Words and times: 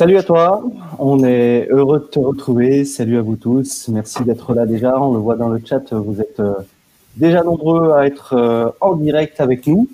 Salut 0.00 0.16
à 0.16 0.22
toi, 0.22 0.62
on 0.98 1.22
est 1.24 1.66
heureux 1.68 1.98
de 1.98 2.04
te 2.06 2.18
retrouver. 2.18 2.86
Salut 2.86 3.18
à 3.18 3.20
vous 3.20 3.36
tous, 3.36 3.86
merci 3.88 4.24
d'être 4.24 4.54
là 4.54 4.64
déjà. 4.64 4.98
On 4.98 5.12
le 5.12 5.18
voit 5.18 5.36
dans 5.36 5.50
le 5.50 5.60
chat, 5.62 5.92
vous 5.92 6.22
êtes 6.22 6.40
euh, 6.40 6.54
déjà 7.16 7.42
nombreux 7.42 7.92
à 7.92 8.06
être 8.06 8.32
euh, 8.32 8.70
en 8.80 8.96
direct 8.96 9.42
avec 9.42 9.66
nous. 9.66 9.90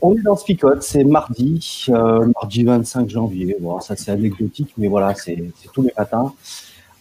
On 0.00 0.16
est 0.16 0.22
dans 0.22 0.34
Spicote, 0.34 0.82
c'est 0.82 1.04
mardi, 1.04 1.84
euh, 1.90 2.26
mardi 2.40 2.64
25 2.64 3.10
janvier. 3.10 3.58
Bon, 3.60 3.78
ça 3.80 3.96
c'est 3.96 4.10
anecdotique, 4.10 4.72
mais 4.78 4.88
voilà, 4.88 5.14
c'est 5.14 5.36
tous 5.74 5.82
les 5.82 5.92
matins 5.98 6.32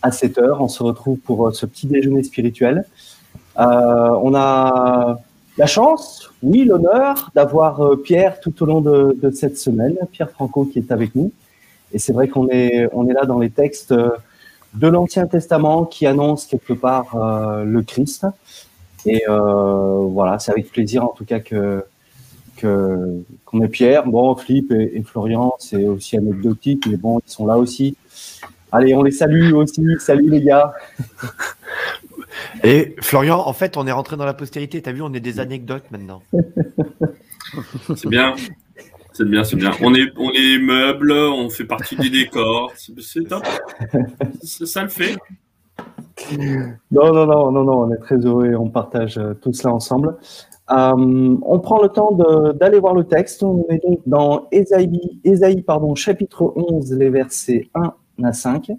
à 0.01 0.11
7 0.11 0.37
heures. 0.39 0.61
On 0.61 0.67
se 0.67 0.83
retrouve 0.83 1.19
pour 1.19 1.55
ce 1.55 1.65
petit 1.65 1.87
déjeuner 1.87 2.23
spirituel. 2.23 2.83
on 3.55 4.35
a 4.35 5.17
la 5.57 5.65
chance, 5.65 6.29
oui, 6.43 6.65
l'honneur 6.65 7.31
d'avoir 7.33 7.97
Pierre 8.03 8.41
tout 8.41 8.61
au 8.63 8.65
long 8.65 8.81
de 8.81 9.31
cette 9.31 9.57
semaine, 9.57 9.95
Pierre 10.11 10.31
Franco 10.31 10.65
qui 10.65 10.79
est 10.79 10.91
avec 10.91 11.15
nous. 11.15 11.31
Et 11.93 11.99
c'est 11.99 12.13
vrai 12.13 12.27
qu'on 12.27 12.49
est, 12.49 12.87
on 12.93 13.07
est 13.07 13.13
là 13.13 13.25
dans 13.25 13.39
les 13.39 13.49
textes 13.49 13.91
euh, 13.91 14.11
de 14.73 14.87
l'Ancien 14.87 15.27
Testament 15.27 15.85
qui 15.85 16.05
annoncent 16.05 16.47
quelque 16.49 16.73
part 16.73 17.15
euh, 17.15 17.63
le 17.63 17.81
Christ. 17.81 18.25
Et 19.05 19.23
euh, 19.29 20.05
voilà, 20.09 20.39
c'est 20.39 20.51
avec 20.51 20.71
plaisir 20.71 21.03
en 21.03 21.09
tout 21.09 21.25
cas 21.25 21.39
que 21.39 21.85
qu'on 22.59 23.61
est 23.61 23.67
Pierre. 23.67 24.07
Bon, 24.07 24.35
Philippe 24.35 24.71
et, 24.71 25.03
Florian, 25.03 25.53
c'est 25.59 25.85
aussi 25.85 26.17
anecdotique, 26.17 26.87
mais 26.89 26.97
bon, 26.97 27.19
ils 27.19 27.31
sont 27.31 27.45
là 27.45 27.55
aussi. 27.55 27.95
Allez, 28.71 28.95
on 28.95 29.03
les 29.03 29.11
salue 29.11 29.53
aussi. 29.53 29.83
Salut 29.99 30.31
les 30.31 30.41
gars. 30.41 30.73
Et 32.63 32.95
Florian, 33.01 33.39
en 33.39 33.53
fait, 33.53 33.77
on 33.77 33.85
est 33.85 33.91
rentré 33.91 34.17
dans 34.17 34.25
la 34.25 34.33
postérité. 34.33 34.81
T'as 34.81 34.91
vu, 34.91 35.03
on 35.03 35.13
est 35.13 35.19
des 35.19 35.39
anecdotes 35.39 35.85
maintenant. 35.91 36.23
C'est 37.95 38.07
bien. 38.07 38.35
C'est 39.17 39.25
bien, 39.25 39.43
c'est 39.43 39.55
bien. 39.55 39.71
On 39.81 39.95
est, 39.95 40.13
on 40.15 40.29
est 40.31 40.59
meubles, 40.59 41.11
on 41.11 41.49
fait 41.49 41.65
partie 41.65 41.95
du 41.95 42.11
décor. 42.11 42.71
C'est 42.99 43.27
top. 43.27 43.43
Ça, 44.43 44.83
le 44.83 44.89
fait. 44.89 45.17
Non, 46.91 47.11
non, 47.11 47.25
non, 47.25 47.51
non, 47.51 47.63
non, 47.63 47.79
on 47.79 47.91
est 47.93 47.97
très 47.97 48.17
heureux 48.17 48.45
et 48.45 48.55
on 48.55 48.69
partage 48.69 49.17
euh, 49.17 49.33
tout 49.33 49.51
cela 49.53 49.73
ensemble. 49.73 50.17
Euh, 50.69 51.35
on 51.41 51.59
prend 51.59 51.81
le 51.81 51.89
temps 51.89 52.11
d'aller 52.53 52.79
voir 52.79 52.93
le 52.93 53.05
texte. 53.05 53.41
On 53.41 53.65
est 53.69 53.83
donc 53.83 54.01
dans 54.05 54.47
Ésaïe, 54.51 55.63
pardon, 55.63 55.95
chapitre 55.95 56.53
11, 56.55 56.93
les 56.93 57.09
versets 57.09 57.71
1 57.73 57.93
à 58.23 58.33
5. 58.33 58.71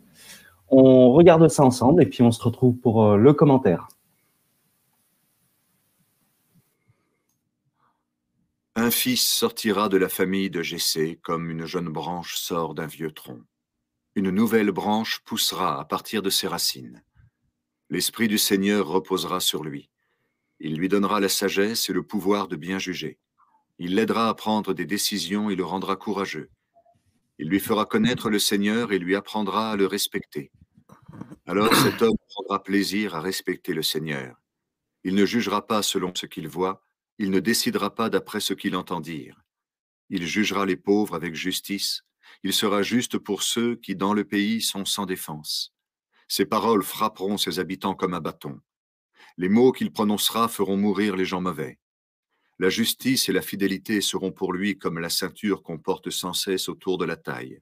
On 0.69 1.11
regarde 1.15 1.49
ça 1.49 1.65
ensemble 1.65 2.01
et 2.01 2.07
puis 2.07 2.23
on 2.23 2.31
se 2.31 2.41
retrouve 2.45 2.77
pour 2.77 3.05
euh, 3.05 3.17
le 3.17 3.33
commentaire. 3.33 3.89
Un 8.89 8.91
fils 8.91 9.29
sortira 9.29 9.91
de 9.91 9.99
la 9.99 10.09
famille 10.09 10.49
de 10.49 10.63
Jessé 10.63 11.19
comme 11.23 11.51
une 11.51 11.67
jeune 11.67 11.91
branche 11.91 12.37
sort 12.37 12.75
d'un 12.75 12.87
vieux 12.87 13.11
tronc. 13.11 13.43
Une 14.15 14.31
nouvelle 14.31 14.71
branche 14.71 15.21
poussera 15.27 15.79
à 15.79 15.85
partir 15.85 16.23
de 16.23 16.31
ses 16.31 16.49
racines. 16.49 17.05
L'Esprit 17.91 18.29
du 18.29 18.39
Seigneur 18.39 18.89
reposera 18.89 19.41
sur 19.41 19.63
lui. 19.63 19.91
Il 20.59 20.79
lui 20.79 20.89
donnera 20.89 21.21
la 21.21 21.29
sagesse 21.29 21.91
et 21.91 21.93
le 21.93 22.03
pouvoir 22.03 22.49
de 22.49 22.57
bien 22.57 22.79
juger. 22.79 23.19
Il 23.79 23.95
l'aidera 23.95 24.31
à 24.31 24.33
prendre 24.33 24.73
des 24.73 24.87
décisions 24.87 25.51
et 25.51 25.55
le 25.55 25.67
rendra 25.67 25.95
courageux. 25.97 26.49
Il 27.39 27.51
lui 27.51 27.61
fera 27.61 27.85
connaître 27.85 28.31
le 28.31 28.39
Seigneur 28.39 28.91
et 28.91 28.99
lui 28.99 29.15
apprendra 29.15 29.73
à 29.73 29.77
le 29.77 29.85
respecter. 29.85 30.51
Alors 31.45 31.75
cet 31.75 32.01
homme 32.01 32.17
prendra 32.31 32.63
plaisir 32.63 33.15
à 33.15 33.21
respecter 33.21 33.75
le 33.75 33.83
Seigneur. 33.83 34.41
Il 35.05 35.15
ne 35.15 35.27
jugera 35.27 35.67
pas 35.67 35.83
selon 35.83 36.15
ce 36.15 36.25
qu'il 36.25 36.49
voit, 36.49 36.88
il 37.19 37.31
ne 37.31 37.41
décidera 37.41 37.95
pas 37.95 38.11
d'après 38.11 38.41
ce 38.41 38.55
qu'il 38.55 38.77
entend 38.77 39.01
dire. 39.01 39.43
Il 40.09 40.27
jugera 40.27 40.65
les 40.65 40.77
pauvres 40.77 41.15
avec 41.15 41.35
justice. 41.35 42.03
Il 42.43 42.53
sera 42.53 42.83
juste 42.83 43.19
pour 43.19 43.43
ceux 43.43 43.77
qui, 43.77 43.97
dans 43.97 44.15
le 44.15 44.25
pays, 44.25 44.63
sont 44.63 44.85
sans 44.85 45.05
défense. 45.05 45.75
Ses 46.29 46.47
paroles 46.47 46.85
frapperont 46.85 47.37
ses 47.37 47.59
habitants 47.59 47.95
comme 47.95 48.15
un 48.15 48.21
bâton. 48.21 48.61
Les 49.37 49.49
mots 49.49 49.73
qu'il 49.73 49.93
prononcera 49.93 50.49
feront 50.49 50.77
mourir 50.77 51.17
les 51.17 51.25
gens 51.25 51.41
mauvais. 51.41 51.79
La 52.59 52.71
justice 52.71 53.29
et 53.29 53.33
la 53.33 53.43
fidélité 53.43 54.01
seront 54.01 54.33
pour 54.33 54.53
lui 54.53 54.79
comme 54.79 54.99
la 54.99 55.11
ceinture 55.11 55.63
qu'on 55.63 55.79
porte 55.79 56.11
sans 56.11 56.33
cesse 56.33 56.69
autour 56.69 56.99
de 56.99 57.05
la 57.05 57.17
taille. 57.17 57.61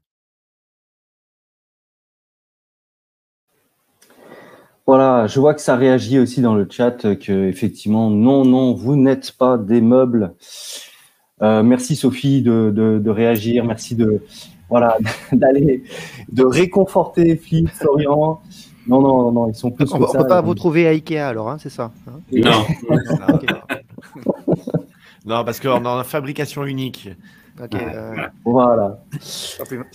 Voilà, 4.86 5.26
je 5.26 5.40
vois 5.40 5.52
que 5.54 5.60
ça 5.60 5.74
réagit 5.74 6.20
aussi 6.20 6.40
dans 6.40 6.54
le 6.54 6.68
chat 6.70 7.16
que 7.16 7.48
effectivement, 7.48 8.08
non, 8.08 8.44
non, 8.44 8.72
vous 8.72 8.94
n'êtes 8.94 9.32
pas 9.32 9.58
des 9.58 9.80
meubles. 9.80 10.34
Euh, 11.42 11.64
merci 11.64 11.96
Sophie 11.96 12.40
de, 12.40 13.08
réagir, 13.08 13.64
merci 13.64 13.96
de 13.96 14.22
voilà 14.68 14.96
d'aller 15.32 15.82
de 16.30 16.44
réconforter 16.44 17.36
Philippe, 17.36 17.70
Florian. 17.70 18.40
Non, 18.86 19.00
non, 19.00 19.32
non, 19.32 19.48
ils 19.48 19.54
sont 19.56 19.72
plus. 19.72 19.92
On, 19.92 19.98
ne 19.98 20.06
peut 20.06 20.28
pas 20.28 20.40
vous 20.40 20.54
trouver 20.54 20.86
à 20.86 20.90
Ikea 20.90 21.18
alors, 21.18 21.50
hein, 21.50 21.56
c'est 21.58 21.70
ça 21.70 21.90
hein 22.06 22.20
Non. 22.30 22.64
non, 25.26 25.44
parce 25.44 25.58
qu'on 25.58 25.84
a 25.84 25.88
une 25.88 26.04
fabrication 26.04 26.64
unique. 26.64 27.08
Euh, 27.60 28.14
voilà. 28.44 28.98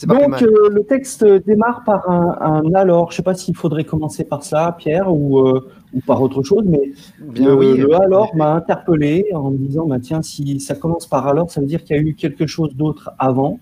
Donc, 0.04 0.42
euh, 0.42 0.70
le 0.70 0.84
texte 0.84 1.24
démarre 1.24 1.84
par 1.84 2.10
un, 2.10 2.64
alors. 2.74 3.12
Je 3.12 3.16
ne 3.16 3.18
sais 3.18 3.24
pas 3.24 3.36
s'il 3.36 3.56
faudrait 3.56 3.84
commencer 3.84 4.24
par 4.24 4.44
ça, 4.44 4.76
Pierre, 4.78 5.14
ou, 5.14 5.40
euh, 5.40 5.70
ou 5.94 6.00
par 6.02 6.22
autre 6.22 6.42
chose, 6.44 6.64
mais 6.66 6.92
Bien, 7.20 7.54
oui, 7.54 7.78
le 7.78 7.94
alors 7.94 8.36
m'a 8.36 8.54
interpellé 8.54 9.28
en 9.34 9.52
me 9.52 9.58
disant 9.58 9.86
bah, 9.86 10.00
tiens, 10.00 10.22
si 10.22 10.60
ça 10.60 10.76
commence 10.76 11.06
par 11.08 11.28
alors, 11.28 11.52
ça 11.52 11.62
veut 11.62 11.68
dire 11.68 11.84
qu'il 11.84 11.96
y 11.96 12.00
a 12.00 12.02
eu 12.02 12.16
quelque 12.16 12.48
chose 12.48 12.76
d'autre 12.76 13.12
avant. 13.20 13.60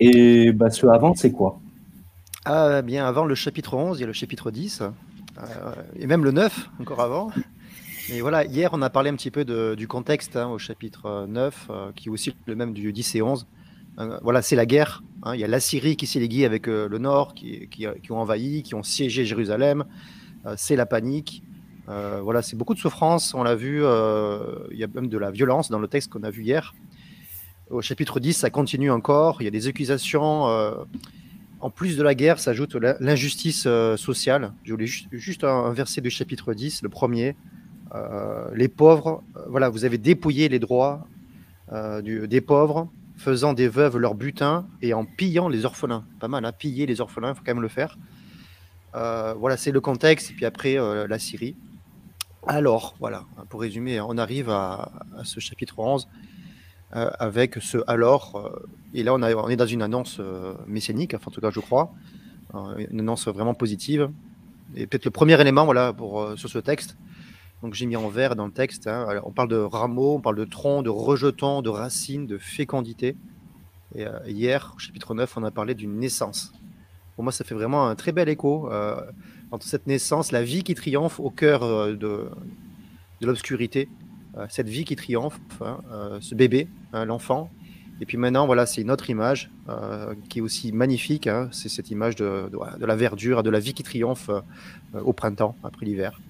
Et 0.00 0.52
bah, 0.52 0.70
ce 0.70 0.86
avant, 0.86 1.14
c'est 1.14 1.32
quoi? 1.32 1.58
Ah, 2.44 2.82
Bien, 2.82 3.06
avant 3.06 3.24
le 3.24 3.34
chapitre 3.34 3.74
11, 3.74 3.98
il 3.98 4.02
y 4.02 4.04
a 4.04 4.06
le 4.06 4.12
chapitre 4.12 4.50
10, 4.50 4.82
et 5.98 6.06
même 6.06 6.24
le 6.24 6.30
9, 6.30 6.70
encore 6.80 7.00
avant. 7.00 7.30
Et 8.10 8.20
voilà, 8.20 8.44
hier, 8.44 8.70
on 8.74 8.82
a 8.82 8.90
parlé 8.90 9.08
un 9.08 9.14
petit 9.14 9.30
peu 9.30 9.44
du 9.76 9.88
contexte 9.88 10.36
hein, 10.36 10.48
au 10.48 10.58
chapitre 10.58 11.26
9, 11.26 11.66
euh, 11.70 11.92
qui 11.96 12.08
est 12.08 12.10
aussi 12.10 12.34
le 12.46 12.54
même 12.54 12.74
du 12.74 12.92
10 12.92 13.14
et 13.14 13.22
11. 13.22 13.46
Euh, 13.98 14.18
voilà, 14.22 14.42
c'est 14.42 14.56
la 14.56 14.66
guerre. 14.66 15.02
Hein. 15.22 15.34
Il 15.34 15.40
y 15.40 15.44
a 15.44 15.48
la 15.48 15.60
Syrie 15.60 15.96
qui 15.96 16.06
s'est 16.06 16.44
avec 16.44 16.68
euh, 16.68 16.86
le 16.86 16.98
Nord, 16.98 17.34
qui, 17.34 17.68
qui, 17.68 18.12
ont 18.12 18.18
envahi, 18.18 18.62
qui 18.62 18.74
ont 18.74 18.82
siégé 18.82 19.24
Jérusalem. 19.24 19.84
c'est 20.56 20.76
la 20.76 20.84
panique. 20.84 21.42
voilà, 21.86 22.42
c'est 22.42 22.56
beaucoup 22.56 22.74
de 22.74 22.78
souffrance. 22.78 23.32
On 23.32 23.42
l'a 23.42 23.54
vu, 23.54 23.78
il 23.78 24.78
y 24.78 24.84
a 24.84 24.88
même 24.94 25.08
de 25.08 25.18
la 25.18 25.30
violence 25.30 25.70
dans 25.70 25.78
le 25.78 25.88
texte 25.88 26.12
qu'on 26.12 26.24
a 26.24 26.30
vu 26.30 26.42
hier. 26.42 26.74
Au 27.70 27.80
chapitre 27.80 28.20
10, 28.20 28.34
ça 28.34 28.50
continue 28.50 28.90
encore. 28.90 29.40
Il 29.40 29.44
y 29.44 29.48
a 29.48 29.50
des 29.50 29.66
accusations. 29.66 30.44
en 31.60 31.70
plus 31.70 31.96
de 31.96 32.02
la 32.02 32.14
guerre, 32.14 32.38
s'ajoute 32.38 32.74
l'injustice 33.00 33.66
sociale. 33.96 34.52
Je 34.64 34.72
voulais 34.72 34.86
juste, 34.86 35.08
juste 35.12 35.44
un 35.44 35.72
verset 35.72 36.02
du 36.02 36.10
chapitre 36.10 36.52
10, 36.52 36.82
le 36.82 36.90
premier. 36.90 37.34
Euh, 37.94 38.48
les 38.54 38.68
pauvres, 38.68 39.22
euh, 39.36 39.40
voilà, 39.48 39.68
vous 39.68 39.84
avez 39.84 39.98
dépouillé 39.98 40.48
les 40.48 40.58
droits 40.58 41.06
euh, 41.72 42.26
des 42.26 42.40
pauvres, 42.40 42.88
faisant 43.16 43.52
des 43.52 43.68
veuves 43.68 43.96
leur 43.96 44.14
butin 44.14 44.66
et 44.82 44.94
en 44.94 45.04
pillant 45.04 45.48
les 45.48 45.64
orphelins. 45.64 46.04
Pas 46.18 46.28
mal, 46.28 46.44
hein, 46.44 46.52
piller 46.52 46.86
les 46.86 47.00
orphelins, 47.00 47.30
il 47.30 47.34
faut 47.36 47.42
quand 47.44 47.54
même 47.54 47.62
le 47.62 47.68
faire. 47.68 47.96
voilà, 48.92 49.56
c'est 49.56 49.70
le 49.70 49.80
contexte. 49.80 50.30
Et 50.30 50.34
puis 50.34 50.44
après, 50.44 50.76
la 51.06 51.18
Syrie. 51.18 51.56
Alors, 52.46 52.94
voilà, 52.98 53.24
pour 53.48 53.60
résumer, 53.60 54.00
on 54.00 54.18
arrive 54.18 54.50
à, 54.50 54.90
ce 55.22 55.40
chapitre 55.40 55.78
11 55.78 56.08
avec 56.90 57.56
ce 57.60 57.78
alors. 57.86 58.52
et 58.92 59.02
là, 59.02 59.14
on, 59.14 59.48
est 59.48 59.56
dans 59.56 59.66
une 59.66 59.82
annonce 59.82 60.20
messianique, 60.66 61.14
enfin, 61.14 61.28
en 61.28 61.30
tout 61.30 61.40
cas, 61.40 61.50
je 61.50 61.60
crois. 61.60 61.92
une 62.52 63.00
annonce 63.00 63.28
vraiment 63.28 63.54
positive. 63.54 64.10
Et 64.76 64.86
peut-être 64.86 65.04
le 65.04 65.10
premier 65.12 65.40
élément 65.40 65.64
voilà, 65.64 65.92
pour, 65.92 66.36
sur 66.36 66.50
ce 66.50 66.58
texte, 66.58 66.96
donc 67.62 67.74
j'ai 67.74 67.86
mis 67.86 67.96
en 67.96 68.08
vert 68.08 68.36
dans 68.36 68.46
le 68.46 68.52
texte. 68.52 68.86
Hein. 68.86 69.20
on 69.24 69.30
parle 69.30 69.48
de 69.48 69.56
rameaux, 69.56 70.16
on 70.16 70.20
parle 70.20 70.36
de 70.36 70.44
troncs, 70.44 70.84
de 70.84 70.90
rejetons, 70.90 71.62
de 71.62 71.70
racines, 71.70 72.26
de 72.26 72.38
fécondité. 72.38 73.16
Et 73.94 74.04
hier, 74.26 74.72
au 74.76 74.78
chapitre 74.78 75.14
9, 75.14 75.36
on 75.36 75.44
a 75.44 75.50
parlé 75.50 75.74
d'une 75.74 75.98
naissance. 75.98 76.52
Pour 77.14 77.22
moi, 77.22 77.32
ça 77.32 77.44
fait 77.44 77.54
vraiment 77.54 77.86
un 77.86 77.94
très 77.94 78.12
bel 78.12 78.28
écho 78.28 78.68
entre 79.52 79.66
cette 79.66 79.86
naissance, 79.86 80.32
la 80.32 80.42
vie 80.42 80.64
qui 80.64 80.74
triomphe 80.74 81.20
au 81.20 81.30
cœur 81.30 81.60
de, 81.96 81.96
de 81.96 83.26
l'obscurité, 83.26 83.88
cette 84.48 84.68
vie 84.68 84.84
qui 84.84 84.96
triomphe, 84.96 85.38
ce 86.20 86.34
bébé, 86.34 86.68
hein, 86.92 87.04
l'enfant, 87.04 87.50
et 88.00 88.06
puis 88.06 88.16
maintenant, 88.16 88.46
voilà, 88.46 88.66
c'est 88.66 88.80
une 88.80 88.90
autre 88.90 89.08
image 89.08 89.50
euh, 89.68 90.14
qui 90.28 90.40
est 90.40 90.42
aussi 90.42 90.72
magnifique. 90.72 91.26
Hein. 91.26 91.48
C'est 91.52 91.68
cette 91.68 91.90
image 91.90 92.16
de, 92.16 92.50
de, 92.50 92.86
la 92.86 92.96
verdure, 92.96 93.42
de 93.42 93.50
la 93.50 93.60
vie 93.60 93.72
qui 93.72 93.82
triomphe 93.82 94.30
euh, 94.30 95.00
au 95.00 95.12
printemps, 95.12 95.56
après 95.62 95.86
l'hiver. 95.86 96.20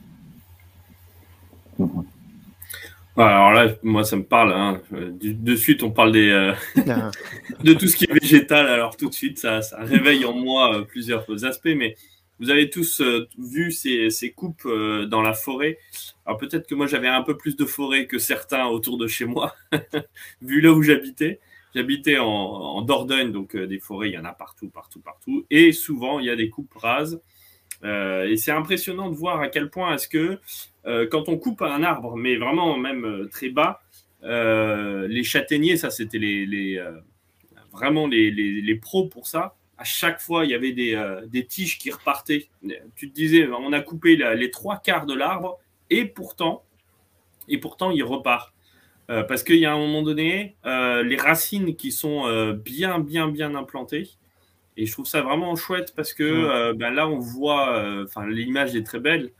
Alors 3.16 3.52
là, 3.52 3.74
moi, 3.82 4.04
ça 4.04 4.16
me 4.16 4.24
parle. 4.24 4.52
Hein. 4.52 4.80
De 4.90 5.56
suite, 5.56 5.82
on 5.82 5.90
parle 5.90 6.12
des, 6.12 6.54
ah. 6.88 7.10
de 7.64 7.74
tout 7.74 7.86
ce 7.86 7.96
qui 7.96 8.04
est 8.04 8.12
végétal. 8.12 8.66
Alors 8.66 8.96
tout 8.96 9.08
de 9.08 9.14
suite, 9.14 9.38
ça, 9.38 9.62
ça 9.62 9.78
réveille 9.80 10.24
en 10.24 10.32
moi 10.32 10.74
euh, 10.74 10.84
plusieurs 10.84 11.44
aspects. 11.44 11.74
Mais 11.76 11.96
vous 12.40 12.50
avez 12.50 12.70
tous 12.70 13.00
vu 13.38 13.70
ces, 13.70 14.10
ces 14.10 14.32
coupes 14.32 14.66
dans 15.08 15.22
la 15.22 15.34
forêt. 15.34 15.78
Alors 16.26 16.38
peut-être 16.38 16.66
que 16.66 16.74
moi, 16.74 16.86
j'avais 16.86 17.08
un 17.08 17.22
peu 17.22 17.36
plus 17.36 17.56
de 17.56 17.64
forêt 17.64 18.06
que 18.06 18.18
certains 18.18 18.66
autour 18.66 18.98
de 18.98 19.06
chez 19.06 19.24
moi, 19.24 19.54
vu 20.42 20.60
là 20.60 20.72
où 20.72 20.82
j'habitais. 20.82 21.40
J'habitais 21.74 22.18
en, 22.18 22.82
Dordogne, 22.82 23.32
donc 23.32 23.56
euh, 23.56 23.66
des 23.66 23.80
forêts, 23.80 24.08
il 24.08 24.12
y 24.12 24.18
en 24.18 24.24
a 24.24 24.32
partout, 24.32 24.68
partout, 24.68 25.00
partout. 25.00 25.44
Et 25.50 25.72
souvent, 25.72 26.20
il 26.20 26.26
y 26.26 26.30
a 26.30 26.36
des 26.36 26.48
coupes 26.48 26.72
rases. 26.74 27.20
Euh, 27.84 28.28
et 28.28 28.36
c'est 28.36 28.50
impressionnant 28.50 29.10
de 29.10 29.14
voir 29.14 29.40
à 29.40 29.48
quel 29.48 29.70
point 29.70 29.94
est-ce 29.94 30.08
que 30.08 30.38
euh, 30.86 31.06
quand 31.10 31.28
on 31.28 31.36
coupe 31.36 31.62
un 31.62 31.82
arbre, 31.82 32.16
mais 32.16 32.36
vraiment 32.36 32.76
même 32.78 33.28
très 33.30 33.50
bas, 33.50 33.82
les 34.22 35.22
châtaigniers, 35.22 35.76
ça 35.76 35.90
c'était 35.90 36.18
les, 36.18 36.82
vraiment 37.72 38.06
les, 38.06 38.78
pros 38.80 39.06
pour 39.06 39.26
ça. 39.26 39.56
À 39.76 39.84
chaque 39.84 40.20
fois, 40.20 40.44
il 40.44 40.50
y 40.50 40.54
avait 40.54 40.72
des, 40.72 41.46
tiges 41.46 41.78
qui 41.78 41.90
repartaient. 41.90 42.48
Tu 42.96 43.10
te 43.10 43.14
disais, 43.14 43.46
on 43.48 43.72
a 43.72 43.80
coupé 43.80 44.16
les 44.16 44.50
trois 44.50 44.78
quarts 44.78 45.04
de 45.04 45.14
l'arbre 45.14 45.58
et 45.90 46.06
pourtant, 46.06 46.64
et 47.48 47.58
pourtant, 47.58 47.90
il 47.90 48.02
repart. 48.02 48.54
Euh, 49.10 49.22
parce 49.22 49.42
qu'il 49.42 49.56
y 49.56 49.66
a 49.66 49.72
un 49.72 49.78
moment 49.78 50.02
donné, 50.02 50.56
euh, 50.64 51.02
les 51.02 51.16
racines 51.16 51.76
qui 51.76 51.92
sont 51.92 52.26
euh, 52.26 52.54
bien, 52.54 52.98
bien, 52.98 53.28
bien 53.28 53.54
implantées. 53.54 54.08
Et 54.76 54.86
je 54.86 54.92
trouve 54.92 55.06
ça 55.06 55.22
vraiment 55.22 55.54
chouette 55.56 55.92
parce 55.94 56.12
que 56.12 56.72
ben 56.72 56.90
là, 56.90 57.08
on 57.08 57.18
voit, 57.18 58.02
enfin, 58.02 58.26
l'image 58.26 58.74
est 58.74 58.82
très 58.82 58.98
belle, 58.98 59.30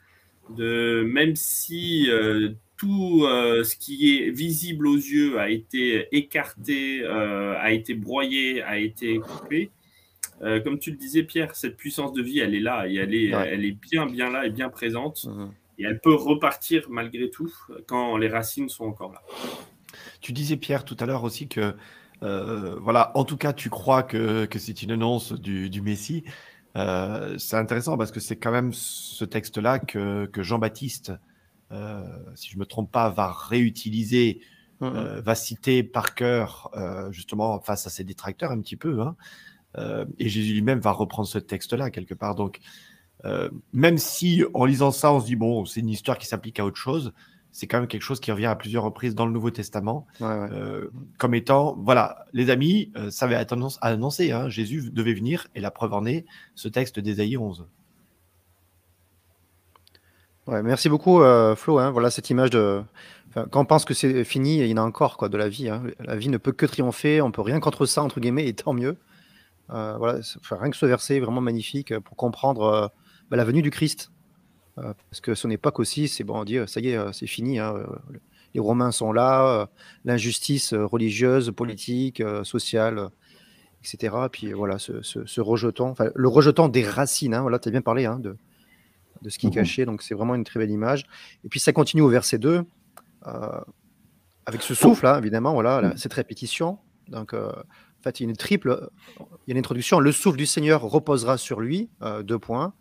de 0.50 1.02
même 1.06 1.34
si 1.34 2.08
tout 2.76 3.22
ce 3.22 3.76
qui 3.76 4.16
est 4.16 4.30
visible 4.30 4.86
aux 4.86 4.96
yeux 4.96 5.40
a 5.40 5.50
été 5.50 6.06
écarté, 6.12 7.04
a 7.04 7.72
été 7.72 7.94
broyé, 7.94 8.62
a 8.62 8.78
été 8.78 9.18
coupé. 9.18 9.70
comme 10.40 10.78
tu 10.78 10.92
le 10.92 10.96
disais, 10.96 11.24
Pierre, 11.24 11.56
cette 11.56 11.76
puissance 11.76 12.12
de 12.12 12.22
vie, 12.22 12.38
elle 12.38 12.54
est 12.54 12.60
là 12.60 12.86
et 12.86 12.94
elle 12.94 13.14
est, 13.14 13.30
elle 13.30 13.64
est 13.64 13.76
bien, 13.90 14.06
bien 14.06 14.30
là 14.30 14.46
et 14.46 14.50
bien 14.50 14.68
présente. 14.68 15.24
Mmh 15.24 15.50
et 15.78 15.84
elle 15.84 16.00
peut 16.00 16.14
repartir 16.14 16.86
malgré 16.88 17.30
tout 17.30 17.52
quand 17.86 18.16
les 18.16 18.28
racines 18.28 18.68
sont 18.68 18.84
encore 18.84 19.12
là. 19.12 19.22
Tu 20.20 20.32
disais, 20.32 20.56
Pierre, 20.56 20.84
tout 20.84 20.96
à 21.00 21.06
l'heure 21.06 21.24
aussi 21.24 21.48
que, 21.48 21.74
euh, 22.24 22.76
voilà, 22.80 23.12
en 23.14 23.24
tout 23.24 23.36
cas, 23.36 23.52
tu 23.52 23.70
crois 23.70 24.02
que, 24.02 24.46
que 24.46 24.58
c'est 24.58 24.82
une 24.82 24.90
annonce 24.90 25.32
du, 25.32 25.68
du 25.70 25.82
Messie. 25.82 26.24
Euh, 26.76 27.36
c'est 27.38 27.56
intéressant 27.56 27.96
parce 27.96 28.10
que 28.10 28.20
c'est 28.20 28.36
quand 28.36 28.50
même 28.50 28.72
ce 28.72 29.24
texte-là 29.24 29.78
que, 29.78 30.26
que 30.26 30.42
Jean-Baptiste, 30.42 31.12
euh, 31.70 32.02
si 32.34 32.50
je 32.50 32.56
ne 32.56 32.60
me 32.60 32.66
trompe 32.66 32.90
pas, 32.90 33.10
va 33.10 33.30
réutiliser, 33.30 34.40
va 34.80 35.34
citer 35.34 35.82
par 35.82 36.14
cœur, 36.14 36.70
justement, 37.10 37.58
face 37.60 37.86
à 37.86 37.90
ses 37.90 38.04
détracteurs 38.04 38.50
un 38.50 38.60
petit 38.60 38.76
peu. 38.76 39.00
Hein, 39.00 39.16
et 40.18 40.28
Jésus 40.28 40.52
lui-même 40.52 40.80
va 40.80 40.90
reprendre 40.90 41.26
ce 41.26 41.38
texte-là 41.38 41.90
quelque 41.90 42.12
part. 42.12 42.34
Donc, 42.34 42.58
même 43.72 43.96
si 43.96 44.44
en 44.52 44.66
lisant 44.66 44.90
ça, 44.90 45.10
on 45.10 45.20
se 45.20 45.26
dit, 45.26 45.36
bon, 45.36 45.64
c'est 45.64 45.80
une 45.80 45.88
histoire 45.88 46.18
qui 46.18 46.26
s'applique 46.26 46.60
à 46.60 46.66
autre 46.66 46.76
chose, 46.76 47.14
c'est 47.54 47.68
quand 47.68 47.78
même 47.78 47.86
quelque 47.86 48.02
chose 48.02 48.18
qui 48.18 48.32
revient 48.32 48.46
à 48.46 48.56
plusieurs 48.56 48.82
reprises 48.82 49.14
dans 49.14 49.26
le 49.26 49.32
Nouveau 49.32 49.52
Testament, 49.52 50.08
euh, 50.20 50.88
comme 51.18 51.36
étant, 51.36 51.76
voilà, 51.78 52.26
les 52.32 52.50
amis, 52.50 52.90
euh, 52.96 53.10
ça 53.10 53.26
avait 53.26 53.40
été 53.40 53.54
annoncé, 53.80 54.32
hein, 54.32 54.48
Jésus 54.48 54.90
devait 54.90 55.14
venir, 55.14 55.46
et 55.54 55.60
la 55.60 55.70
preuve 55.70 55.94
en 55.94 56.04
est 56.04 56.26
ce 56.56 56.66
texte 56.66 56.98
d'Ésaïe 56.98 57.36
11. 57.36 57.64
Ouais, 60.48 60.64
merci 60.64 60.88
beaucoup, 60.88 61.20
Flo. 61.54 61.78
Hein, 61.78 61.90
voilà 61.92 62.10
cette 62.10 62.28
image 62.28 62.50
de. 62.50 62.82
quand 63.34 63.60
on 63.60 63.64
pense 63.64 63.84
que 63.84 63.94
c'est 63.94 64.24
fini, 64.24 64.58
il 64.58 64.66
y 64.66 64.74
en 64.74 64.78
a 64.78 64.82
encore 64.82 65.16
quoi, 65.16 65.28
de 65.28 65.38
la 65.38 65.48
vie. 65.48 65.70
Hein. 65.70 65.84
La 66.00 66.16
vie 66.16 66.28
ne 66.28 66.38
peut 66.38 66.52
que 66.52 66.66
triompher, 66.66 67.22
on 67.22 67.30
peut 67.30 67.40
rien 67.40 67.60
contre 67.60 67.86
ça, 67.86 68.02
entre 68.02 68.18
guillemets, 68.18 68.48
et 68.48 68.52
tant 68.52 68.74
mieux. 68.74 68.96
voilà, 69.68 70.18
rien 70.50 70.70
que 70.70 70.76
ce 70.76 70.86
verset 70.86 71.20
vraiment 71.20 71.40
magnifique 71.40 71.96
pour 72.00 72.16
comprendre 72.16 72.92
bah, 73.30 73.36
la 73.36 73.44
venue 73.44 73.62
du 73.62 73.70
Christ. 73.70 74.10
Euh, 74.78 74.92
parce 75.10 75.20
que 75.20 75.34
son 75.34 75.50
époque 75.50 75.78
aussi, 75.78 76.08
c'est 76.08 76.24
bon, 76.24 76.40
on 76.40 76.44
dit, 76.44 76.58
ça 76.66 76.80
y 76.80 76.88
est, 76.88 76.96
euh, 76.96 77.12
c'est 77.12 77.26
fini. 77.26 77.58
Hein, 77.58 77.74
euh, 77.76 77.86
les 78.54 78.60
Romains 78.60 78.92
sont 78.92 79.12
là, 79.12 79.68
l'injustice 80.04 80.74
religieuse, 80.74 81.50
politique, 81.50 82.22
sociale, 82.44 83.08
etc. 83.82 84.14
Puis 84.30 84.52
voilà, 84.52 84.78
ce, 84.78 85.40
rejetant, 85.40 85.88
enfin, 85.88 86.10
le 86.14 86.28
rejetant 86.28 86.68
des 86.68 86.84
racines. 86.84 87.34
Hein, 87.34 87.42
voilà, 87.42 87.58
tu 87.58 87.68
as 87.68 87.72
bien 87.72 87.82
parlé 87.82 88.04
hein, 88.04 88.20
de, 88.20 88.36
de 89.22 89.28
ce 89.28 89.38
qui 89.38 89.46
est 89.46 89.50
mhm. 89.50 89.56
caché, 89.56 89.86
donc 89.86 90.02
c'est 90.02 90.14
vraiment 90.14 90.36
une 90.36 90.44
très 90.44 90.60
belle 90.60 90.70
image. 90.70 91.04
Et 91.44 91.48
puis 91.48 91.58
ça 91.58 91.72
continue 91.72 92.02
au 92.02 92.08
verset 92.08 92.38
2, 92.38 92.62
avec 94.46 94.62
ce 94.62 94.72
souffle, 94.74 95.12
évidemment, 95.18 95.52
voilà, 95.52 95.92
cette 95.96 96.12
répétition. 96.12 96.78
Donc, 97.08 97.34
en 97.34 97.50
fait, 98.04 98.20
il 98.20 98.22
y 98.22 98.26
a 98.26 98.30
une 98.30 98.36
triple, 98.36 98.88
il 99.18 99.48
y 99.48 99.50
a 99.50 99.52
une 99.54 99.58
introduction. 99.58 99.98
Le 99.98 100.12
souffle 100.12 100.38
du 100.38 100.46
Seigneur 100.46 100.80
reposera 100.80 101.38
sur 101.38 101.60
lui, 101.60 101.90
deux 102.22 102.38
points. 102.38 102.72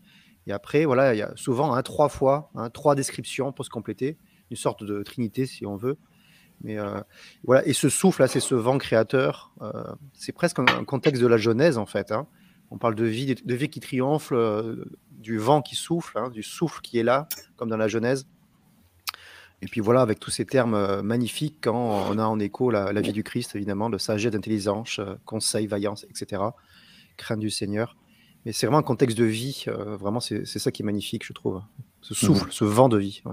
Et 0.48 0.52
après, 0.52 0.86
voilà, 0.86 1.14
il 1.14 1.18
y 1.18 1.22
a 1.22 1.32
souvent 1.36 1.74
hein, 1.74 1.82
trois 1.84 2.10
fois, 2.10 2.52
hein, 2.56 2.70
trois 2.70 2.96
descriptions 2.96 3.52
pour 3.52 3.66
se 3.66 3.70
compléter, 3.70 4.18
une 4.52 4.58
sorte 4.58 4.84
de 4.84 5.02
trinité 5.04 5.46
si 5.46 5.66
on 5.66 5.76
veut. 5.76 5.98
Mais 6.62 6.78
euh, 6.78 7.00
voilà, 7.44 7.66
et 7.68 7.74
ce 7.74 7.90
souffle 7.90 8.22
là, 8.22 8.28
c'est 8.28 8.40
ce 8.40 8.56
vent 8.56 8.78
créateur. 8.78 9.52
Euh, 9.62 9.72
c'est 10.14 10.32
presque 10.32 10.60
un, 10.60 10.84
contexte 10.86 11.22
de 11.22 11.28
la 11.28 11.38
Genèse 11.38 11.78
en 11.78 11.86
fait. 11.86 12.12
Hein. 12.12 12.28
On 12.72 12.78
parle 12.78 12.96
de 12.96 13.06
vie, 13.06 13.36
qui 13.70 13.80
triomphe, 13.80 14.32
euh, 14.32 14.86
du 15.12 15.38
vent 15.38 15.62
qui 15.62 15.76
souffle, 15.76 16.32
du 16.32 16.44
souffle 16.44 16.82
qui 16.82 16.98
est 16.98 17.04
là, 17.04 17.28
comme 17.56 17.70
dans 17.70 17.78
la 17.78 17.88
Genèse. 17.88 18.28
Et 19.62 19.68
puis 19.68 19.80
voilà, 19.80 20.02
avec 20.02 20.20
tous 20.20 20.32
ces 20.32 20.46
termes 20.46 21.02
magnifiques, 21.02 21.60
quand 21.62 21.76
on 22.10 22.18
a 22.18 22.26
en 22.26 22.38
écho 22.40 22.70
la, 22.70 22.92
la 22.92 23.00
vie 23.00 23.14
du 23.14 23.24
Christ, 23.24 23.56
évidemment, 23.56 23.90
de 23.90 23.98
sagesse, 23.98 24.32
d'intelligence, 24.32 25.00
conseil, 25.24 25.68
vaillance, 25.68 26.06
etc. 26.10 26.42
Crainte 27.16 27.40
du 27.40 27.50
Seigneur. 27.50 27.96
Mais 28.46 28.52
c'est 28.52 28.66
vraiment 28.66 28.80
un 28.80 28.84
contexte 28.84 29.18
de 29.18 29.26
vie. 29.26 29.66
Euh, 29.68 29.96
vraiment, 29.96 30.20
c'est 30.20 30.46
ça 30.46 30.72
qui 30.72 30.82
est 30.82 30.86
magnifique, 30.86 31.26
je 31.26 31.34
trouve. 31.34 31.62
Ce 32.02 32.14
souffle, 32.14 32.48
ce 32.52 32.66
vent 32.66 32.90
de 32.90 32.98
vie. 32.98 33.24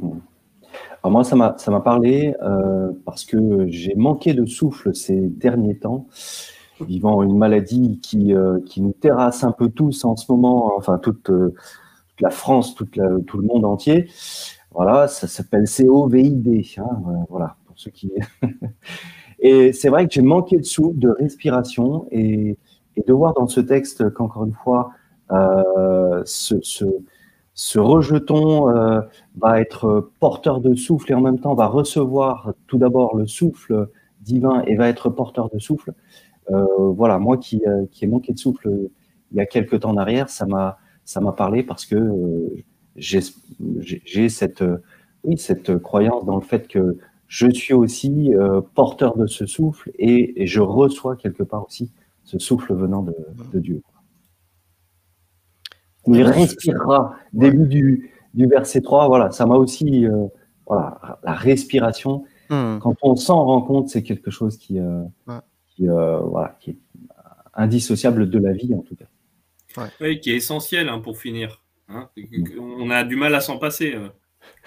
Alors 0.00 1.12
moi, 1.12 1.24
ça 1.24 1.36
m'a 1.36 1.80
parlé 1.80 2.34
euh, 2.42 2.92
parce 3.06 3.24
que 3.24 3.66
j'ai 3.68 3.94
manqué 3.94 4.34
de 4.34 4.44
souffle 4.44 4.94
ces 4.94 5.16
derniers 5.18 5.78
temps, 5.78 6.06
vivant 6.80 7.22
une 7.22 7.38
maladie 7.38 7.98
qui, 8.02 8.34
euh, 8.34 8.60
qui 8.66 8.82
nous 8.82 8.92
terrasse 8.92 9.44
un 9.44 9.52
peu 9.52 9.70
tous 9.70 10.04
en 10.04 10.16
ce 10.16 10.30
moment, 10.30 10.76
enfin 10.76 10.98
toute, 10.98 11.30
la 12.20 12.30
France, 12.30 12.74
toute 12.74 13.00
tout 13.26 13.38
le 13.38 13.46
monde 13.46 13.64
entier. 13.64 14.10
Voilà, 14.72 15.08
ça 15.08 15.26
s'appelle 15.26 15.64
COVID. 15.66 16.62
Hein, 16.76 17.24
voilà, 17.30 17.56
pour 17.64 17.78
ceux 17.78 17.90
qui. 17.90 18.12
et 19.38 19.72
c'est 19.72 19.88
vrai 19.88 20.06
que 20.06 20.12
j'ai 20.12 20.20
manqué 20.20 20.58
de 20.58 20.64
souffle, 20.64 20.98
de 20.98 21.08
respiration 21.08 22.06
et 22.10 22.58
et 22.98 23.04
de 23.06 23.12
voir 23.12 23.34
dans 23.34 23.46
ce 23.46 23.60
texte 23.60 24.10
qu'encore 24.10 24.44
une 24.44 24.54
fois, 24.54 24.90
euh, 25.30 26.22
ce, 26.24 26.56
ce, 27.54 27.78
rejeton 27.78 28.70
euh, 28.70 29.00
va 29.36 29.60
être 29.60 30.10
porteur 30.20 30.60
de 30.60 30.74
souffle 30.74 31.12
et 31.12 31.14
en 31.14 31.20
même 31.20 31.38
temps 31.38 31.54
va 31.54 31.66
recevoir 31.66 32.54
tout 32.66 32.78
d'abord 32.78 33.16
le 33.16 33.26
souffle 33.26 33.88
divin 34.20 34.62
et 34.66 34.74
va 34.74 34.88
être 34.88 35.10
porteur 35.10 35.48
de 35.50 35.58
souffle. 35.58 35.92
Euh, 36.50 36.64
voilà, 36.76 37.18
moi 37.18 37.36
qui, 37.36 37.62
qui 37.92 38.04
ai 38.04 38.08
manqué 38.08 38.32
de 38.32 38.38
souffle 38.38 38.68
il 39.30 39.36
y 39.36 39.40
a 39.40 39.46
quelques 39.46 39.80
temps 39.80 39.90
en 39.90 39.96
arrière, 39.98 40.28
ça 40.30 40.46
m'a 40.46 41.32
parlé 41.36 41.62
parce 41.62 41.84
que 41.84 42.54
j'ai 42.96 44.28
cette 44.28 44.64
cette 45.36 45.78
croyance 45.78 46.24
dans 46.24 46.36
le 46.36 46.42
fait 46.42 46.66
que 46.68 46.96
je 47.26 47.50
suis 47.50 47.74
aussi 47.74 48.32
porteur 48.74 49.18
de 49.18 49.26
ce 49.26 49.44
souffle 49.44 49.90
et, 49.98 50.46
je 50.46 50.60
reçois 50.60 51.16
quelque 51.16 51.42
part 51.42 51.66
aussi 51.66 51.90
ce 52.28 52.38
souffle 52.38 52.74
venant 52.74 53.02
de, 53.02 53.58
Dieu. 53.58 53.82
Il 56.06 56.22
respirera. 56.22 57.16
Début 57.32 57.66
du, 58.34 58.46
verset 58.46 58.82
3, 58.82 59.08
voilà, 59.08 59.30
ça 59.30 59.46
m'a 59.46 59.54
aussi, 59.54 60.06
euh, 60.06 60.26
voilà, 60.66 61.18
la 61.24 61.32
respiration. 61.32 62.24
Hmm. 62.50 62.78
Quand 62.80 62.96
on 63.02 63.16
s'en 63.16 63.42
rend 63.44 63.62
compte, 63.62 63.88
c'est 63.88 64.02
quelque 64.02 64.30
chose 64.30 64.58
qui, 64.58 64.78
euh, 64.78 65.04
euh, 65.80 66.18
voilà, 66.18 66.58
qui 66.60 66.72
est 66.72 66.78
indissociable 67.54 68.28
de 68.28 68.38
la 68.38 68.52
vie, 68.52 68.74
en 68.74 68.82
tout 68.82 68.94
cas. 68.94 69.88
Oui, 70.02 70.20
qui 70.20 70.30
est 70.30 70.36
essentiel 70.36 70.90
hein, 70.90 70.98
pour 70.98 71.16
finir. 71.18 71.62
Hein. 71.88 72.10
On 72.60 72.90
a 72.90 73.04
du 73.04 73.16
mal 73.16 73.34
à 73.34 73.40
s'en 73.40 73.58
passer. 73.58 73.96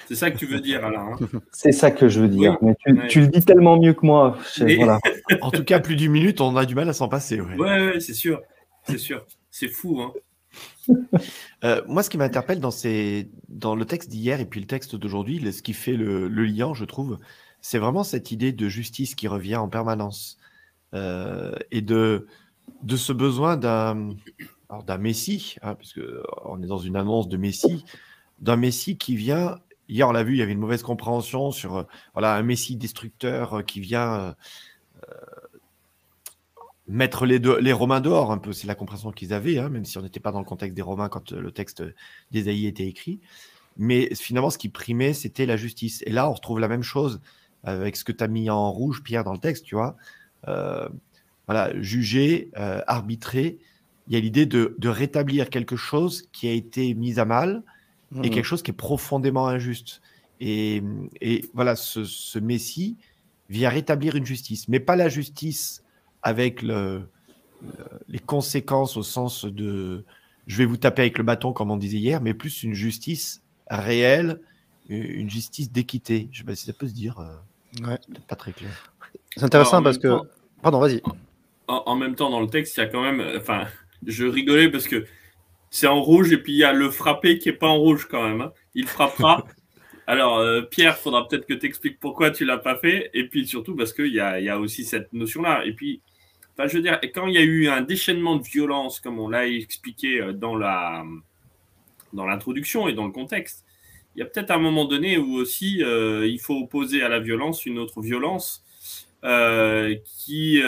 C'est 0.07 0.15
ça 0.15 0.31
que 0.31 0.37
tu 0.37 0.45
veux 0.45 0.59
dire, 0.59 0.83
Alain. 0.83 1.13
Hein 1.13 1.39
c'est 1.51 1.71
ça 1.71 1.91
que 1.91 2.09
je 2.09 2.21
veux 2.21 2.27
dire. 2.27 2.57
Mais 2.61 2.75
tu, 3.07 3.21
le 3.21 3.27
dis 3.27 3.43
tellement 3.43 3.79
mieux 3.79 3.93
que 3.93 4.05
moi. 4.05 4.37
en 5.41 5.51
tout 5.51 5.63
cas, 5.63 5.79
plus 5.79 5.95
d'une 5.95 6.11
minute, 6.11 6.41
on 6.41 6.55
a 6.57 6.65
du 6.65 6.75
mal 6.75 6.89
à 6.89 6.93
s'en 6.93 7.07
passer. 7.07 7.39
Ouais, 7.39 7.57
ouais, 7.57 7.99
c'est 7.99 8.13
sûr. 8.13 8.41
C'est 8.83 8.97
sûr. 8.97 9.25
C'est 9.49 9.69
fou. 9.69 10.01
Hein. 10.01 10.13
Euh, 11.63 11.81
moi, 11.87 12.01
ce 12.01 12.09
qui 12.09 12.17
m'interpelle 12.17 12.59
dans, 12.59 12.71
dans 13.47 13.75
le 13.75 13.85
texte 13.85 14.09
d'hier 14.09 14.39
et 14.39 14.45
puis 14.45 14.59
le 14.59 14.65
texte 14.65 14.95
d'aujourd'hui, 14.95 15.53
ce 15.53 15.61
qui 15.61 15.73
fait 15.73 15.93
le, 15.93 16.27
lien, 16.27 16.73
je 16.73 16.85
trouve, 16.85 17.19
c'est 17.61 17.77
vraiment 17.77 18.03
cette 18.03 18.31
idée 18.31 18.51
de 18.51 18.67
justice 18.67 19.13
qui 19.13 19.27
revient 19.27 19.57
en 19.57 19.69
permanence 19.69 20.39
euh, 20.95 21.53
et 21.69 21.81
de, 21.81 22.25
de 22.81 22.95
ce 22.95 23.13
besoin 23.13 23.57
d'un 23.57 24.09
d'un 24.85 24.97
Messie, 24.97 25.57
hein, 25.61 25.75
puisque 25.75 26.01
on 26.45 26.61
est 26.63 26.67
dans 26.67 26.77
une 26.77 26.95
annonce 26.95 27.27
de 27.27 27.37
Messie, 27.37 27.83
d'un 28.39 28.55
Messie 28.55 28.97
qui 28.97 29.15
vient. 29.15 29.59
Hier, 29.91 30.07
on 30.07 30.11
l'a 30.11 30.23
vu, 30.23 30.33
il 30.33 30.39
y 30.39 30.41
avait 30.41 30.53
une 30.53 30.59
mauvaise 30.59 30.81
compréhension 30.81 31.51
sur 31.51 31.85
voilà 32.13 32.35
un 32.35 32.41
Messie 32.41 32.77
destructeur 32.77 33.63
qui 33.65 33.79
vient 33.79 34.35
mettre 36.91 37.25
les, 37.25 37.73
Romains 37.73 38.01
dehors, 38.01 38.31
un 38.31 38.37
peu, 38.37 38.51
c'est 38.53 38.67
la 38.67 38.75
compréhension 38.75 39.11
qu'ils 39.11 39.33
avaient, 39.33 39.57
hein, 39.57 39.69
même 39.69 39.85
si 39.85 39.97
on 39.97 40.01
n'était 40.01 40.19
pas 40.19 40.31
dans 40.31 40.39
le 40.39 40.45
contexte 40.45 40.75
des 40.75 40.81
Romains 40.81 41.09
quand 41.09 41.31
euh, 41.31 41.41
le 41.41 41.51
texte 41.51 41.83
d'Ésaïe 42.31 42.67
était 42.67 42.85
écrit. 42.85 43.19
Mais 43.77 44.13
finalement, 44.13 44.49
ce 44.49 44.57
qui 44.57 44.69
primait, 44.69 45.13
c'était 45.13 45.45
la 45.45 45.55
justice. 45.55 46.03
Et 46.05 46.11
là, 46.11 46.29
on 46.29 46.33
retrouve 46.33 46.59
la 46.59 46.67
même 46.67 46.83
chose 46.83 47.21
avec 47.63 47.95
ce 47.95 48.03
que 48.03 48.11
tu 48.11 48.23
as 48.23 48.27
mis 48.27 48.49
en 48.49 48.71
rouge, 48.71 49.01
Pierre, 49.03 49.23
dans 49.23 49.31
le 49.31 49.39
texte, 49.39 49.63
tu 49.65 49.75
vois. 49.75 49.95
Euh, 50.47 50.89
voilà, 51.47 51.71
juger, 51.81 52.51
euh, 52.57 52.81
arbitrer. 52.87 53.57
Il 54.07 54.13
y 54.13 54.17
a 54.17 54.19
l'idée 54.19 54.45
de, 54.45 54.75
rétablir 54.83 55.49
quelque 55.49 55.77
chose 55.77 56.27
qui 56.33 56.49
a 56.49 56.51
été 56.51 56.93
mis 56.93 57.19
à 57.19 57.25
mal 57.25 57.63
et 58.15 58.29
mmh. 58.29 58.31
quelque 58.31 58.45
chose 58.45 58.63
qui 58.63 58.71
est 58.71 58.75
profondément 58.75 59.47
injuste. 59.47 60.01
Et, 60.39 60.81
voilà, 61.53 61.75
ce, 61.75 62.03
ce 62.03 62.39
Messie 62.39 62.97
vient 63.49 63.69
rétablir 63.69 64.15
une 64.15 64.25
justice, 64.25 64.67
mais 64.67 64.79
pas 64.79 64.95
la 64.95 65.07
justice 65.07 65.83
avec 66.23 66.61
le, 66.61 67.03
les 68.07 68.19
conséquences 68.19 68.97
au 68.97 69.03
sens 69.03 69.45
de 69.45 70.03
je 70.47 70.57
vais 70.57 70.65
vous 70.65 70.77
taper 70.77 71.03
avec 71.03 71.17
le 71.17 71.23
bâton, 71.23 71.53
comme 71.53 71.71
on 71.71 71.77
disait 71.77 71.97
hier, 71.97 72.21
mais 72.21 72.33
plus 72.33 72.63
une 72.63 72.73
justice 72.73 73.41
réelle, 73.69 74.41
une 74.89 75.29
justice 75.29 75.71
d'équité. 75.71 76.27
Je 76.31 76.39
ne 76.41 76.47
sais 76.47 76.51
pas 76.51 76.55
si 76.55 76.65
ça 76.65 76.73
peut 76.73 76.87
se 76.87 76.93
dire. 76.93 77.19
Euh, 77.19 77.87
ouais. 77.87 77.99
Pas 78.27 78.35
très 78.35 78.51
clair. 78.51 78.93
C'est 79.35 79.43
intéressant 79.43 79.81
parce 79.81 79.97
que. 79.97 80.19
Pardon, 80.61 80.79
vas-y. 80.79 81.01
En, 81.67 81.95
même 81.95 82.15
temps, 82.15 82.29
dans 82.29 82.41
le 82.41 82.47
texte, 82.47 82.75
il 82.77 82.81
y 82.81 82.83
a 82.83 82.87
quand 82.87 83.01
même. 83.01 83.23
Enfin, 83.37 83.65
je 84.05 84.25
rigolais 84.25 84.69
parce 84.69 84.87
que 84.87 85.05
c'est 85.71 85.87
en 85.87 86.01
rouge 86.01 86.31
et 86.31 86.37
puis 86.37 86.53
il 86.53 86.59
y 86.59 86.63
a 86.63 86.73
le 86.73 86.91
frappé 86.91 87.39
qui 87.39 87.49
n'est 87.49 87.55
pas 87.55 87.67
en 87.67 87.77
rouge 87.77 88.07
quand 88.09 88.21
même. 88.27 88.41
Hein. 88.41 88.53
Il 88.75 88.87
frappera. 88.87 89.45
Alors, 90.07 90.37
euh, 90.37 90.61
Pierre, 90.61 90.95
il 90.99 91.01
faudra 91.01 91.27
peut-être 91.27 91.47
que 91.47 91.53
tu 91.53 91.65
expliques 91.65 91.99
pourquoi 91.99 92.29
tu 92.29 92.45
l'as 92.45 92.57
pas 92.57 92.75
fait. 92.75 93.09
Et 93.13 93.27
puis 93.27 93.47
surtout 93.47 93.75
parce 93.75 93.93
qu'il 93.93 94.13
y 94.13 94.19
a, 94.19 94.39
y 94.39 94.49
a 94.49 94.59
aussi 94.59 94.83
cette 94.83 95.11
notion-là. 95.13 95.65
Et 95.65 95.73
puis, 95.73 96.01
Enfin, 96.57 96.67
je 96.67 96.77
veux 96.77 96.83
dire, 96.83 96.99
quand 97.13 97.27
il 97.27 97.33
y 97.33 97.37
a 97.37 97.43
eu 97.43 97.69
un 97.69 97.81
déchaînement 97.81 98.35
de 98.35 98.43
violence, 98.43 98.99
comme 98.99 99.19
on 99.19 99.29
l'a 99.29 99.47
expliqué 99.47 100.19
euh, 100.21 100.33
dans 100.33 100.55
la 100.55 101.03
dans 102.13 102.25
l'introduction 102.25 102.89
et 102.89 102.93
dans 102.93 103.05
le 103.05 103.11
contexte, 103.11 103.65
il 104.15 104.19
y 104.19 104.21
a 104.21 104.25
peut-être 104.25 104.51
un 104.51 104.59
moment 104.59 104.83
donné 104.83 105.17
où 105.17 105.35
aussi 105.35 105.81
euh, 105.81 106.27
il 106.27 106.39
faut 106.39 106.55
opposer 106.55 107.03
à 107.03 107.09
la 107.09 107.19
violence 107.19 107.65
une 107.65 107.79
autre 107.79 108.01
violence 108.01 108.63
euh, 109.23 109.95
qui, 110.03 110.61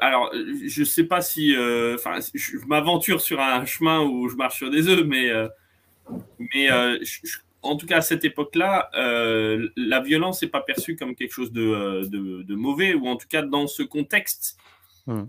alors, 0.00 0.32
je 0.66 0.84
sais 0.84 1.04
pas 1.04 1.20
si, 1.20 1.54
enfin, 1.94 2.18
je 2.34 2.56
m'aventure 2.66 3.20
sur 3.20 3.40
un 3.40 3.64
chemin 3.64 4.00
où 4.02 4.28
je 4.28 4.36
marche 4.36 4.58
sur 4.58 4.70
des 4.70 4.88
œufs, 4.88 5.04
mais, 5.04 5.30
mais 6.38 6.68
en 7.62 7.76
tout 7.76 7.86
cas 7.86 7.98
à 7.98 8.02
cette 8.02 8.24
époque-là, 8.24 8.90
la 9.76 10.00
violence 10.00 10.42
n'est 10.42 10.48
pas 10.48 10.62
perçue 10.62 10.96
comme 10.96 11.14
quelque 11.14 11.32
chose 11.32 11.52
de, 11.52 12.08
de, 12.08 12.42
de, 12.42 12.54
mauvais, 12.54 12.94
ou 12.94 13.06
en 13.06 13.16
tout 13.16 13.28
cas 13.28 13.42
dans 13.42 13.66
ce 13.66 13.82
contexte. 13.82 14.58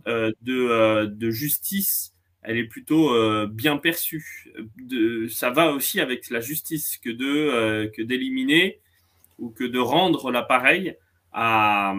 Euh, 0.08 0.32
de, 0.42 0.54
euh, 0.54 1.08
de, 1.08 1.32
justice, 1.32 2.14
elle 2.44 2.58
est 2.58 2.66
plutôt 2.66 3.14
euh, 3.14 3.48
bien 3.48 3.78
perçue. 3.78 4.52
De, 4.78 5.28
ça 5.28 5.50
va 5.50 5.72
aussi 5.72 6.00
avec 6.00 6.30
la 6.30 6.40
justice 6.40 6.98
que 6.98 7.10
de 7.10 7.92
que 7.96 8.02
d'éliminer 8.02 8.80
ou 9.40 9.50
que 9.50 9.64
de 9.64 9.80
rendre 9.80 10.32
l'appareil 10.32 10.96
à, 11.34 11.96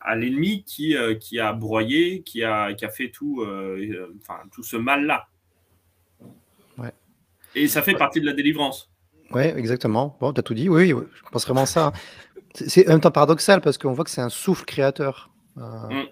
à 0.00 0.16
l'ennemi 0.16 0.64
qui, 0.64 0.94
qui 1.20 1.40
a 1.40 1.52
broyé, 1.52 2.22
qui 2.22 2.44
a, 2.44 2.72
qui 2.74 2.84
a 2.84 2.88
fait 2.88 3.10
tout, 3.10 3.46
enfin, 4.20 4.40
tout 4.52 4.62
ce 4.62 4.76
mal-là. 4.76 5.26
Ouais. 6.78 6.92
Et 7.54 7.68
ça 7.68 7.82
fait 7.82 7.94
partie 7.94 8.20
de 8.20 8.26
la 8.26 8.32
délivrance. 8.32 8.90
Oui, 9.32 9.44
exactement. 9.44 10.16
Bon, 10.20 10.32
tu 10.32 10.40
as 10.40 10.42
tout 10.42 10.54
dit. 10.54 10.68
Oui, 10.68 10.90
je 10.90 11.30
pense 11.30 11.44
vraiment 11.46 11.66
ça. 11.66 11.92
C'est 12.54 12.88
un 12.88 12.98
temps 12.98 13.10
paradoxal 13.10 13.62
parce 13.62 13.78
qu'on 13.78 13.92
voit 13.92 14.04
que 14.04 14.10
c'est 14.10 14.20
un 14.20 14.28
souffle 14.28 14.64
créateur. 14.66 15.30
Mmh. 15.56 16.02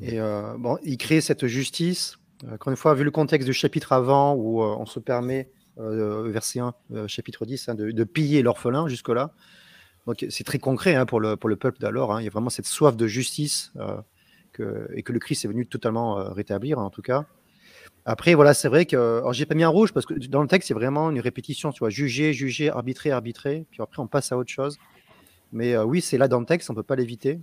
Et 0.00 0.20
euh, 0.20 0.56
bon, 0.58 0.78
il 0.82 0.96
crée 0.96 1.20
cette 1.20 1.46
justice. 1.46 2.16
Euh, 2.44 2.54
encore 2.54 2.70
une 2.70 2.76
fois, 2.76 2.94
vu 2.94 3.04
le 3.04 3.10
contexte 3.10 3.46
du 3.46 3.52
chapitre 3.52 3.92
avant, 3.92 4.34
où 4.34 4.62
euh, 4.62 4.76
on 4.78 4.86
se 4.86 4.98
permet, 4.98 5.50
verset 5.76 6.60
1, 6.60 6.74
chapitre 7.06 7.46
10, 7.46 7.68
hein, 7.68 7.74
de, 7.74 8.04
piller 8.04 8.42
l'orphelin 8.42 8.86
jusque-là. 8.88 9.32
Donc 10.06 10.24
c'est 10.28 10.44
très 10.44 10.58
concret 10.58 10.94
hein, 10.94 11.06
pour, 11.06 11.20
le, 11.20 11.36
pour 11.36 11.48
le 11.48 11.56
peuple 11.56 11.78
d'alors. 11.78 12.12
Hein. 12.12 12.20
Il 12.20 12.24
y 12.24 12.28
a 12.28 12.30
vraiment 12.30 12.50
cette 12.50 12.66
soif 12.66 12.96
de 12.96 13.06
justice 13.06 13.72
que, 14.52 14.88
et 14.94 15.02
que 15.02 15.12
le 15.12 15.18
Christ 15.18 15.44
est 15.44 15.48
venu 15.48 15.66
totalement 15.66 16.14
rétablir, 16.32 16.78
en 16.78 16.90
tout 16.90 17.02
cas. 17.02 17.26
Après, 18.06 18.34
voilà, 18.34 18.54
c'est 18.54 18.68
vrai 18.68 18.86
que. 18.86 18.96
Alors, 18.96 19.34
j'ai 19.34 19.44
pas 19.44 19.54
mis 19.54 19.62
un 19.62 19.68
rouge 19.68 19.92
parce 19.92 20.06
que 20.06 20.14
dans 20.14 20.40
le 20.40 20.48
texte, 20.48 20.68
c'est 20.68 20.74
vraiment 20.74 21.10
une 21.10 21.20
répétition. 21.20 21.70
Tu 21.70 21.80
vois, 21.80 21.90
juger, 21.90 22.32
juger, 22.32 22.70
arbitrer, 22.70 23.10
arbitrer. 23.10 23.66
Puis 23.70 23.82
après, 23.82 24.00
on 24.00 24.06
passe 24.06 24.32
à 24.32 24.38
autre 24.38 24.50
chose. 24.50 24.78
Mais 25.52 25.76
oui, 25.76 26.00
c'est 26.00 26.16
là 26.16 26.26
dans 26.26 26.40
le 26.40 26.46
texte, 26.46 26.70
on 26.70 26.74
peut 26.74 26.82
pas 26.82 26.96
l'éviter. 26.96 27.40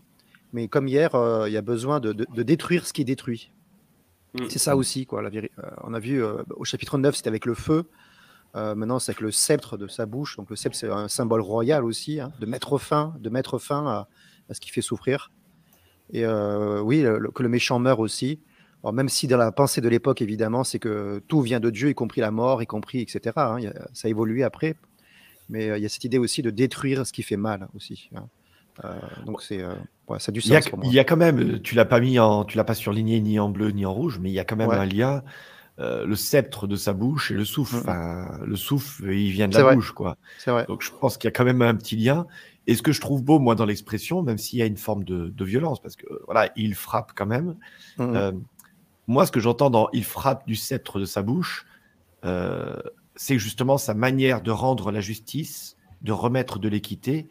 Mais 0.53 0.67
comme 0.67 0.87
hier, 0.87 1.13
euh, 1.15 1.49
il 1.49 1.53
y 1.53 1.57
a 1.57 1.61
besoin 1.61 1.99
de, 1.99 2.13
détruire 2.43 2.85
ce 2.85 2.93
qui 2.93 3.01
est 3.01 3.05
détruit. 3.05 3.51
Mm. 4.33 4.45
C'est 4.49 4.59
ça 4.59 4.75
aussi. 4.75 5.05
Quoi, 5.05 5.21
la 5.21 5.29
euh, 5.29 5.47
on 5.83 5.93
a 5.93 5.99
vu 5.99 6.23
euh, 6.23 6.43
au 6.55 6.65
chapitre 6.65 6.97
9, 6.97 7.15
c'était 7.15 7.27
avec 7.27 7.45
le 7.45 7.53
feu. 7.53 7.85
Maintenant, 8.53 8.99
c'est 8.99 9.11
avec 9.11 9.21
le 9.21 9.31
sceptre 9.31 9.77
de 9.77 9.87
sa 9.87 10.05
bouche. 10.05 10.37
Donc, 10.37 10.49
le 10.49 10.55
sceptre, 10.55 10.77
c'est 10.77 10.89
un 10.89 11.07
symbole 11.07 11.41
royal 11.41 11.85
aussi, 11.85 12.19
hein, 12.19 12.31
de 12.39 12.45
mettre 12.45 12.77
fin, 12.77 13.15
de 13.19 13.29
mettre 13.29 13.59
fin 13.59 13.85
à, 13.85 14.07
ce 14.53 14.59
qui 14.59 14.71
fait 14.71 14.81
souffrir. 14.81 15.31
Et 16.11 16.25
oui, 16.25 17.05
que 17.35 17.43
le 17.43 17.49
méchant 17.49 17.79
meurt 17.79 17.99
aussi. 17.99 18.39
Alors, 18.83 18.93
même 18.93 19.09
si 19.09 19.27
dans 19.27 19.37
la 19.37 19.51
pensée 19.51 19.81
de 19.81 19.89
l'époque, 19.89 20.21
évidemment, 20.21 20.63
c'est 20.63 20.79
que 20.79 21.21
tout 21.27 21.41
vient 21.41 21.59
de 21.59 21.69
Dieu, 21.69 21.89
y 21.89 21.95
compris 21.95 22.21
la 22.21 22.31
mort, 22.31 22.61
y 22.61 22.67
compris, 22.67 23.01
etc. 23.01 23.33
Hein, 23.35 23.57
ça 23.93 24.07
a 24.07 24.09
évolué 24.09 24.43
après. 24.43 24.75
Mais 25.49 25.67
il 25.77 25.81
y 25.81 25.85
a 25.85 25.89
cette 25.89 26.03
idée 26.03 26.17
aussi 26.17 26.41
de 26.41 26.49
détruire 26.49 27.05
ce 27.05 27.13
qui 27.13 27.23
fait 27.23 27.37
mal 27.37 27.67
aussi. 27.75 28.09
Hein. 28.15 28.27
donc, 29.25 29.41
c'est 29.41 29.63
ça 30.19 30.31
du 30.31 30.41
sens 30.41 30.69
il 30.83 30.93
y, 30.93 30.99
a, 30.99 31.03
quand 31.03 31.17
même, 31.17 31.59
tu 31.61 31.75
l'as 31.75 31.85
pas 31.85 31.99
mis 31.99 32.17
en, 32.19 32.45
tu 32.45 32.57
l'as 32.57 32.63
pas 32.63 32.73
surligné 32.73 33.19
ni 33.19 33.39
en 33.39 33.49
bleu 33.49 33.71
ni 33.71 33.85
en 33.85 33.93
rouge, 33.93 34.19
mais 34.21 34.29
il 34.29 34.33
y 34.33 34.39
a 34.39 34.45
quand 34.45 34.55
même 34.55 34.71
un 34.71 34.85
lien. 34.85 35.23
Euh, 35.79 36.07
le 36.07 36.15
sceptre 36.15 36.65
de 36.65 36.75
sa 36.75 36.93
bouche 36.93 37.29
et 37.29 37.35
le 37.35 37.45
souffle. 37.45 37.85
Mm. 37.85 38.45
le 38.45 38.55
souffle, 38.55 39.13
il 39.13 39.29
vient 39.29 39.47
de 39.47 39.55
la 39.55 39.75
bouche, 39.75 39.91
quoi. 39.91 40.17
Vrai. 40.47 40.65
Donc 40.65 40.81
je 40.81 40.89
pense 40.89 41.17
qu'il 41.17 41.27
y 41.27 41.29
a 41.29 41.31
quand 41.31 41.45
même 41.45 41.61
un 41.61 41.75
petit 41.75 41.95
lien. 41.95 42.25
Et 42.65 42.73
ce 42.73 42.81
que 42.81 42.91
je 42.91 42.99
trouve 42.99 43.23
beau, 43.23 43.37
moi, 43.37 43.53
dans 43.53 43.65
l'expression, 43.65 44.23
même 44.23 44.39
s'il 44.39 44.57
y 44.57 44.63
a 44.63 44.65
une 44.65 44.77
forme 44.77 45.03
de, 45.03 45.45
violence, 45.45 45.79
parce 45.79 45.95
que 45.95 46.07
voilà, 46.25 46.49
il 46.55 46.73
frappe 46.73 47.11
quand 47.15 47.27
même. 47.27 47.57
Mm. 47.97 48.15
Euh, 48.15 48.31
moi, 49.05 49.27
ce 49.27 49.31
que 49.31 49.39
j'entends 49.39 49.69
dans 49.69 49.87
il 49.93 50.03
frappe 50.03 50.47
du 50.47 50.55
sceptre 50.55 50.99
de 50.99 51.05
sa 51.05 51.21
bouche, 51.21 51.67
euh, 52.25 52.75
c'est 53.15 53.37
justement 53.37 53.77
sa 53.77 53.93
manière 53.93 54.41
de 54.41 54.49
rendre 54.49 54.89
la 54.89 54.99
justice, 54.99 55.77
de 56.01 56.11
remettre 56.11 56.57
de 56.57 56.69
l'équité, 56.69 57.27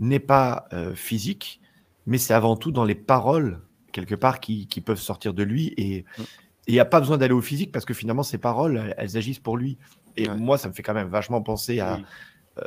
n'est 0.00 0.18
pas 0.18 0.66
physique, 0.94 1.60
mais 2.06 2.16
c'est 2.16 2.32
avant 2.32 2.56
tout 2.56 2.72
dans 2.72 2.84
les 2.84 2.94
paroles, 2.94 3.60
quelque 3.92 4.14
part, 4.14 4.40
qui, 4.40 4.66
peuvent 4.82 4.98
sortir 4.98 5.34
de 5.34 5.42
lui. 5.42 5.74
Et 5.76 6.06
mm. 6.16 6.22
Il 6.66 6.74
n'y 6.74 6.80
a 6.80 6.84
pas 6.84 7.00
besoin 7.00 7.18
d'aller 7.18 7.34
au 7.34 7.40
physique 7.40 7.72
parce 7.72 7.84
que 7.84 7.94
finalement, 7.94 8.22
ces 8.22 8.38
paroles, 8.38 8.94
elles, 8.96 9.16
agissent 9.16 9.40
pour 9.40 9.56
lui. 9.56 9.78
Et 10.16 10.28
moi, 10.28 10.58
ça 10.58 10.68
me 10.68 10.72
fait 10.72 10.82
quand 10.82 10.94
même 10.94 11.08
vachement 11.08 11.42
penser 11.42 11.80
à, 11.80 11.98
euh, 12.58 12.62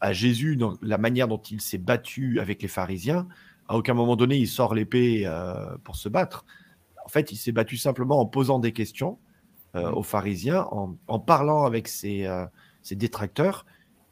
à 0.00 0.12
Jésus, 0.12 0.56
dans 0.56 0.74
la 0.82 0.98
manière 0.98 1.28
dont 1.28 1.38
il 1.38 1.60
s'est 1.60 1.78
battu 1.78 2.40
avec 2.40 2.62
les 2.62 2.68
pharisiens. 2.68 3.26
À 3.68 3.76
aucun 3.76 3.94
moment 3.94 4.16
donné, 4.16 4.36
il 4.36 4.48
sort 4.48 4.74
l'épée 4.74 5.22
euh, 5.24 5.76
pour 5.84 5.96
se 5.96 6.08
battre. 6.08 6.44
En 7.04 7.08
fait, 7.08 7.32
il 7.32 7.36
s'est 7.36 7.52
battu 7.52 7.76
simplement 7.76 8.20
en 8.20 8.26
posant 8.26 8.58
des 8.58 8.72
questions 8.72 9.18
euh, 9.74 9.90
mm. 9.90 9.94
aux 9.94 10.02
pharisiens, 10.02 10.66
en, 10.70 11.18
parlant 11.18 11.64
avec 11.64 11.88
ses, 11.88 12.28
ses 12.82 12.96
détracteurs 12.96 13.64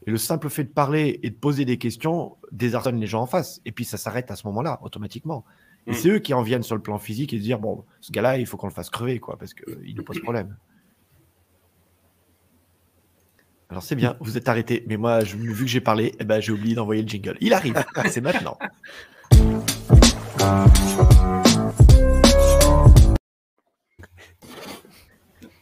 et 0.07 0.11
le 0.11 0.19
simple 0.19 0.49
fait 0.49 0.65
de 0.65 0.71
parler 0.71 1.19
et 1.23 1.31
de 1.31 1.35
poser 1.35 1.65
des 1.65 1.79
questions 1.79 2.37
désarçonne 2.53 3.01
les 3.01 3.07
gens 3.07 3.23
en 3.23 3.27
face. 3.27 3.61
Et 3.65 3.73
puis 3.73 3.85
ça 3.85 3.97
s'arrête 3.97 4.31
à 4.31 4.37
ce 4.37 4.47
moment-là, 4.47 4.79
automatiquement. 4.83 5.45
Et 5.87 5.93
mm. 5.93 5.95
c'est 5.95 6.09
eux 6.09 6.19
qui 6.19 6.35
en 6.35 6.43
viennent 6.43 6.63
sur 6.63 6.75
le 6.75 6.83
plan 6.83 6.99
physique 6.99 7.33
et 7.33 7.39
se 7.39 7.43
dire 7.43 7.59
bon, 7.59 7.85
ce 8.01 8.13
gars-là, 8.13 8.39
il 8.39 8.47
faut 8.47 8.57
qu'on 8.57 8.67
le 8.67 8.73
fasse 8.73 8.91
crever, 8.91 9.19
quoi, 9.19 9.39
parce 9.39 9.55
qu'il 9.55 9.95
nous 9.95 10.05
pose 10.05 10.21
problème. 10.21 10.57
Alors 13.69 13.83
c'est 13.83 13.97
bien, 13.97 14.17
vous 14.21 14.37
êtes 14.37 14.49
arrêté. 14.49 14.85
Mais 14.87 14.97
moi, 14.97 15.25
je, 15.25 15.37
vu 15.37 15.65
que 15.65 15.71
j'ai 15.71 15.81
parlé, 15.81 16.15
eh 16.21 16.25
ben, 16.25 16.41
j'ai 16.41 16.53
oublié 16.53 16.75
d'envoyer 16.75 17.03
le 17.03 17.09
jingle. 17.09 17.37
Il 17.41 17.53
arrive, 17.53 17.75
c'est 18.09 18.21
maintenant. 18.21 18.59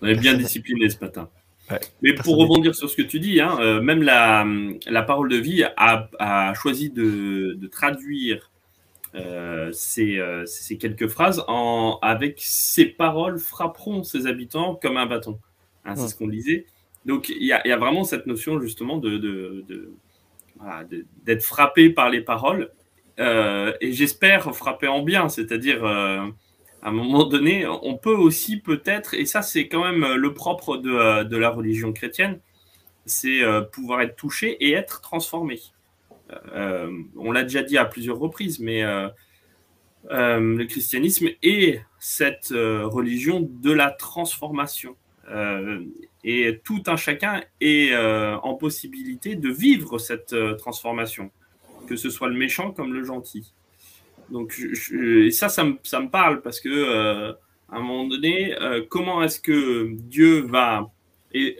On 0.02 0.06
est 0.06 0.16
bien 0.16 0.34
discipliné 0.34 0.90
ce 0.90 0.98
matin. 1.00 1.30
Mais 2.02 2.12
pour 2.12 2.36
rebondir 2.36 2.74
sur 2.74 2.90
ce 2.90 2.96
que 2.96 3.02
tu 3.02 3.20
dis, 3.20 3.40
hein, 3.40 3.56
euh, 3.60 3.80
même 3.80 4.02
la, 4.02 4.46
la, 4.86 5.02
parole 5.02 5.30
de 5.30 5.36
vie 5.36 5.64
a, 5.64 6.10
a 6.18 6.52
choisi 6.52 6.90
de, 6.90 7.54
de 7.58 7.66
traduire 7.68 8.50
euh, 9.14 9.70
ces, 9.72 10.18
euh, 10.18 10.44
ces, 10.46 10.78
quelques 10.78 11.08
phrases 11.08 11.44
en, 11.48 11.98
avec 12.02 12.38
ces 12.38 12.86
paroles 12.86 13.38
frapperont 13.38 14.02
ses 14.02 14.26
habitants 14.26 14.74
comme 14.74 14.96
un 14.96 15.06
bâton. 15.06 15.38
Hein, 15.84 15.96
c'est 15.96 16.08
ce 16.08 16.14
qu'on 16.14 16.28
disait. 16.28 16.66
Donc 17.04 17.28
il 17.28 17.42
y, 17.42 17.46
y, 17.46 17.52
a 17.72 17.76
vraiment 17.76 18.04
cette 18.04 18.26
notion 18.26 18.60
justement 18.60 18.96
de, 18.96 19.18
de, 19.18 19.64
de 19.68 19.92
d'être 21.24 21.42
frappé 21.42 21.90
par 21.90 22.08
les 22.10 22.20
paroles 22.20 22.70
euh, 23.18 23.72
et 23.80 23.92
j'espère 23.92 24.54
frapper 24.54 24.88
en 24.88 25.02
bien, 25.02 25.28
c'est-à-dire 25.28 25.84
à 26.84 26.88
un 26.88 26.92
moment 26.92 27.24
donné, 27.24 27.66
on 27.66 27.96
peut 27.96 28.14
aussi 28.14 28.58
peut-être, 28.58 29.14
et 29.14 29.24
ça 29.24 29.40
c'est 29.40 29.68
quand 29.68 29.82
même 29.82 30.16
le 30.16 30.34
propre 30.34 30.76
de, 30.76 30.90
euh, 30.90 31.40
la 31.40 31.48
religion 31.48 31.94
chrétienne, 31.94 32.40
c'est 33.06 33.42
euh, 33.42 33.62
pouvoir 33.62 34.02
être 34.02 34.16
touché 34.16 34.52
et 34.62 34.74
être 34.74 35.00
transformé. 35.00 35.60
Euh, 36.30 36.90
on 37.16 37.32
l'a 37.32 37.42
déjà 37.42 37.62
dit 37.62 37.78
à 37.78 37.84
plusieurs 37.84 38.18
reprises, 38.18 38.60
mais 38.60 38.82
le 40.10 40.64
christianisme 40.64 41.28
est 41.42 41.82
cette 41.98 42.48
religion 42.50 43.48
de 43.62 43.72
la 43.72 43.90
transformation. 43.90 44.96
et 46.24 46.60
tout 46.64 46.82
un 46.86 46.96
chacun 46.96 47.42
est 47.60 47.94
en 47.96 48.54
possibilité 48.54 49.36
de 49.36 49.50
vivre 49.50 49.98
cette 49.98 50.34
transformation, 50.58 51.30
que 51.86 51.96
ce 51.96 52.10
soit 52.10 52.28
le 52.28 52.36
méchant 52.36 52.72
comme 52.72 52.92
le 52.92 53.04
gentil. 53.04 53.52
Donc 54.30 54.58
ça, 55.30 55.48
ça 55.48 55.64
me, 55.64 56.08
parle 56.08 56.42
parce 56.42 56.60
que 56.60 56.68
euh, 56.68 57.32
à 57.70 57.76
un 57.76 57.80
moment 57.80 58.06
donné, 58.06 58.54
euh, 58.60 58.82
comment 58.88 59.22
est-ce 59.22 59.40
que 59.40 59.90
Dieu 59.92 60.40
va 60.40 60.90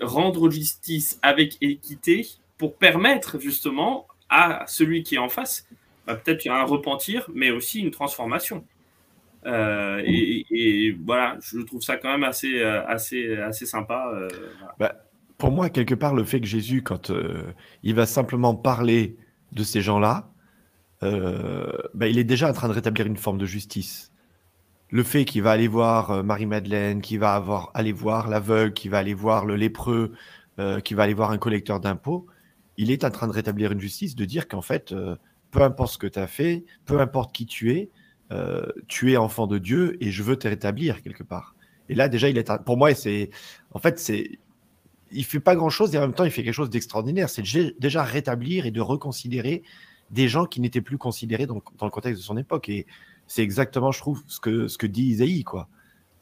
rendre 0.01 0.51
justice 0.51 1.19
avec 1.23 1.57
équité 1.61 2.27
pour 2.59 2.77
permettre 2.77 3.41
justement 3.41 4.07
à 4.29 4.65
celui 4.67 5.03
qui 5.03 5.17
est 5.17 5.19
en 5.19 5.29
face 5.29 5.67
bah, 6.07 6.17
peut-être 6.17 6.47
un 6.49 6.65
repentir, 6.65 7.29
mais 7.35 7.51
aussi 7.51 7.81
une 7.81 7.91
transformation. 7.91 8.65
Euh, 9.47 10.03
et, 10.05 10.97
voilà, 11.05 11.37
je 11.41 11.61
trouve 11.61 11.83
ça 11.83 11.97
quand 11.97 12.11
même 12.11 12.25
assez, 12.25 12.63
assez, 12.63 13.37
assez 13.37 13.67
sympa. 13.67 14.13
Bah, 14.79 14.95
pour 15.39 15.51
moi, 15.51 15.69
quelque 15.71 15.95
part, 15.95 16.15
le 16.15 16.25
fait 16.25 16.41
que 16.41 16.47
Jésus, 16.47 16.83
quand 16.83 17.13
il 17.83 17.95
va 17.95 18.07
simplement 18.07 18.55
parler 18.55 19.17
de 19.53 19.63
ces 19.63 19.81
gens-là, 19.81 20.31
euh, 21.05 21.71
bah, 21.95 22.09
il 22.09 22.19
est 22.19 22.25
déjà 22.25 22.49
en 22.49 22.53
train 22.53 22.69
de 22.69 22.73
rétablir 22.73 23.07
une 23.07 23.17
forme 23.17 23.39
de 23.39 23.47
justice. 23.47 24.13
Le 24.91 25.03
fait 25.03 25.25
qu'il 25.25 25.43
va 25.43 25.53
aller 25.53 25.69
voir 25.69 26.11
euh, 26.11 26.23
Marie-Madeleine, 26.23 27.03
qu'il 27.03 27.19
va 27.19 27.35
avoir, 27.35 27.71
aller 27.75 27.93
voir 27.93 28.29
l'aveugle, 28.29 28.73
qu'il 28.73 28.91
va 28.91 28.99
aller 28.99 29.15
voir 29.15 29.45
le 29.45 29.57
lépreux, 29.57 30.13
euh, 30.59 30.81
qu'il 30.81 30.97
va 30.97 31.03
aller 31.05 31.15
voir 31.15 31.31
un 31.31 31.39
collecteur 31.39 31.81
d'impôts, 31.81 32.27
il 32.77 32.91
est 32.91 33.05
en 33.05 33.11
train 33.11 33.27
de 33.27 33.33
rétablir 33.33 33.73
une 33.73 33.81
justice, 33.81 34.15
de 34.15 34.25
dire 34.25 34.49
qu'en 34.49 34.63
fait, 34.63 34.95
peu 35.51 35.63
importe 35.63 35.95
ce 35.95 35.99
que 35.99 36.07
tu 36.07 36.19
as 36.19 36.27
fait, 36.27 36.65
peu 36.85 37.01
importe 37.01 37.33
qui 37.33 37.47
tu 37.47 37.73
es, 37.73 37.91
tu 38.89 39.13
es 39.13 39.17
enfant 39.17 39.47
de 39.47 39.59
Dieu 39.59 39.97
et 40.01 40.11
je 40.11 40.23
veux 40.23 40.37
te 40.37 40.49
rétablir 40.49 41.03
quelque 41.03 41.23
part. 41.23 41.55
Et 41.89 41.95
là, 41.95 42.09
déjà, 42.09 42.29
il 42.29 42.39
est, 42.39 42.51
pour 42.65 42.77
moi, 42.77 42.95
c'est, 42.95 43.31
en 43.73 43.79
fait, 43.79 43.99
c'est, 43.99 44.39
il 45.13 45.25
fait 45.25 45.41
pas 45.41 45.55
grand 45.55 45.71
chose 45.71 45.95
et 45.95 45.99
en 45.99 46.03
même 46.03 46.15
temps, 46.15 46.25
il 46.25 46.31
fait 46.31 46.43
quelque 46.43 46.55
chose 46.55 46.71
d'extraordinaire. 46.71 47.29
C'est 47.29 47.43
déjà 47.79 48.03
rétablir 48.03 48.67
et 48.67 48.71
de 48.71 48.81
reconsidérer 48.81 49.63
des 50.11 50.29
gens 50.29 50.47
qui 50.47 50.61
n'étaient 50.61 50.81
plus 50.81 50.99
considérés 50.99 51.47
dans, 51.47 51.55
le 51.55 51.91
contexte 51.91 52.21
de 52.21 52.25
son 52.25 52.37
époque. 52.37 52.69
Et 52.69 52.87
c'est 53.27 53.43
exactement, 53.43 53.93
je 53.93 53.99
trouve, 53.99 54.23
ce 54.27 54.41
que, 54.41 54.69
ce 54.69 54.79
que 54.79 54.87
dit 54.87 55.05
Isaïe, 55.05 55.45
quoi. 55.45 55.69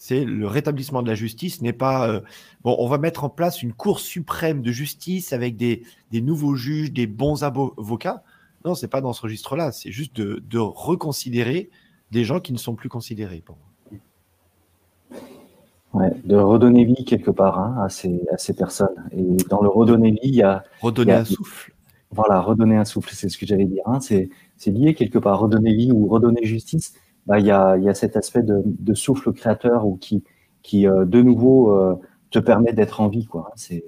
C'est 0.04 0.24
le 0.24 0.48
rétablissement 0.48 1.00
de 1.00 1.06
la 1.06 1.14
justice 1.14 1.62
n'est 1.62 1.72
pas 1.72 2.08
euh, 2.08 2.20
bon. 2.64 2.74
On 2.80 2.88
va 2.88 2.98
mettre 2.98 3.22
en 3.22 3.28
place 3.28 3.62
une 3.62 3.72
cour 3.72 4.00
suprême 4.00 4.60
de 4.60 4.72
justice 4.72 5.32
avec 5.32 5.56
des, 5.56 5.84
des 6.10 6.20
nouveaux 6.20 6.56
juges, 6.56 6.92
des 6.92 7.06
bons 7.06 7.44
avocats. 7.44 8.24
Non, 8.64 8.74
c'est 8.74 8.88
pas 8.88 9.00
dans 9.00 9.12
ce 9.12 9.22
registre-là. 9.22 9.70
C'est 9.70 9.92
juste 9.92 10.16
de, 10.16 10.42
de, 10.50 10.58
reconsidérer 10.58 11.70
des 12.10 12.24
gens 12.24 12.40
qui 12.40 12.52
ne 12.52 12.58
sont 12.58 12.74
plus 12.74 12.88
considérés. 12.88 13.44
Pour 13.46 13.56
Ouais, 15.92 16.10
de 16.24 16.34
redonner 16.34 16.84
vie 16.84 17.04
quelque 17.04 17.30
part 17.30 17.60
hein, 17.60 17.76
à, 17.84 17.88
ces, 17.88 18.22
à 18.32 18.38
ces 18.38 18.54
personnes. 18.54 19.08
Et 19.12 19.22
dans 19.48 19.62
le 19.62 19.68
redonner 19.68 20.10
vie, 20.10 20.18
il 20.24 20.34
y 20.34 20.42
a 20.42 20.64
redonner 20.80 21.12
un 21.12 21.24
souffle. 21.24 21.76
Voilà, 22.10 22.40
redonner 22.40 22.76
un 22.76 22.84
souffle, 22.84 23.10
c'est 23.14 23.28
ce 23.28 23.38
que 23.38 23.46
j'allais 23.46 23.66
dire. 23.66 23.84
Hein. 23.86 24.00
C'est 24.00 24.30
lié 24.66 24.94
quelque 24.94 25.20
part. 25.20 25.38
Redonner 25.38 25.76
vie 25.76 25.92
ou 25.92 26.08
redonner 26.08 26.44
justice, 26.44 26.92
bah, 27.26 27.38
il 27.38 27.46
y, 27.46 27.50
a, 27.50 27.76
y 27.78 27.88
a 27.88 27.94
cet 27.94 28.16
aspect 28.16 28.42
de, 28.42 28.62
de 28.64 28.94
souffle 28.94 29.32
créateur 29.32 29.86
ou 29.86 29.96
qui, 29.96 30.24
qui 30.62 30.86
euh, 30.86 31.04
de 31.04 31.22
nouveau, 31.22 31.72
euh, 31.72 31.94
te 32.30 32.38
permet 32.38 32.72
d'être 32.72 33.00
en 33.00 33.08
vie. 33.08 33.26
Quoi. 33.26 33.52
C'est, 33.56 33.84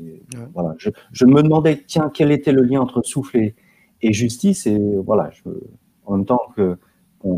voilà. 0.53 0.75
je, 0.77 0.91
je, 1.13 1.25
me 1.25 1.43
demandais, 1.43 1.83
tiens, 1.87 2.11
quel 2.13 2.31
était 2.31 2.53
le 2.53 2.63
lien 2.63 2.81
entre 2.81 3.03
souffle 3.03 3.39
et, 3.39 3.55
et 4.03 4.13
justice 4.13 4.67
Et 4.67 4.79
voilà, 5.05 5.31
je, 5.31 5.49
en 6.05 6.17
même 6.17 6.27
temps 6.27 6.43
que 6.57 6.77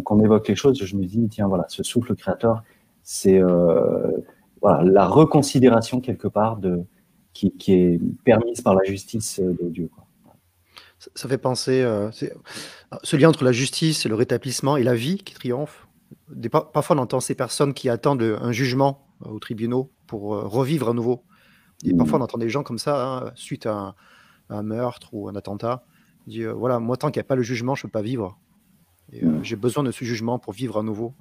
qu'on 0.04 0.20
évoque 0.20 0.48
les 0.48 0.56
choses, 0.56 0.82
je 0.82 0.96
me 0.96 1.04
dis, 1.04 1.28
tiens, 1.28 1.46
voilà, 1.46 1.64
ce 1.68 1.84
souffle 1.84 2.16
créateur, 2.16 2.64
c'est 3.04 3.38
euh, 3.38 4.10
voilà, 4.60 4.82
la 4.82 5.06
reconsidération 5.06 6.00
quelque 6.00 6.26
part 6.26 6.56
de, 6.56 6.82
qui, 7.32 7.52
qui, 7.52 7.72
est 7.74 8.00
permise 8.24 8.62
par 8.62 8.74
la 8.74 8.82
justice 8.82 9.38
de 9.38 9.68
Dieu. 9.68 9.88
Quoi. 9.94 10.04
Ça, 11.14 11.28
fait 11.28 11.38
penser, 11.38 11.86
ce 12.10 13.16
lien 13.16 13.28
entre 13.28 13.44
la 13.44 13.52
justice 13.52 14.04
et 14.06 14.08
le 14.08 14.16
rétablissement 14.16 14.76
et 14.76 14.82
la 14.82 14.96
vie 14.96 15.18
qui 15.18 15.34
triomphe. 15.34 15.85
Des, 16.30 16.48
parfois, 16.48 16.96
on 16.96 16.98
entend 16.98 17.20
ces 17.20 17.34
personnes 17.34 17.72
qui 17.74 17.88
attendent 17.88 18.22
un 18.22 18.52
jugement 18.52 19.06
euh, 19.24 19.30
aux 19.30 19.38
tribunaux 19.38 19.92
pour 20.06 20.34
euh, 20.34 20.42
revivre 20.46 20.88
à 20.88 20.92
nouveau. 20.92 21.24
Et 21.84 21.94
parfois, 21.94 22.18
on 22.18 22.22
entend 22.22 22.38
des 22.38 22.48
gens 22.48 22.62
comme 22.62 22.78
ça, 22.78 23.06
hein, 23.06 23.32
suite 23.34 23.66
à 23.66 23.94
un, 24.48 24.62
meurtre 24.62 25.12
ou 25.12 25.28
un 25.28 25.36
attentat, 25.36 25.84
dit 26.26 26.44
voilà, 26.44 26.78
moi, 26.78 26.96
tant 26.96 27.10
qu'il 27.10 27.20
n'y 27.20 27.26
a 27.26 27.28
pas 27.28 27.36
le 27.36 27.42
jugement, 27.42 27.74
je 27.74 27.86
ne 27.86 27.88
peux 27.88 27.92
pas 27.92 28.02
vivre. 28.02 28.38
J'ai 29.42 29.56
besoin 29.56 29.84
de 29.84 29.90
ce 29.92 30.04
jugement 30.04 30.38
pour 30.38 30.54
vivre 30.54 30.78
à 30.78 30.82
nouveau. 30.82 31.14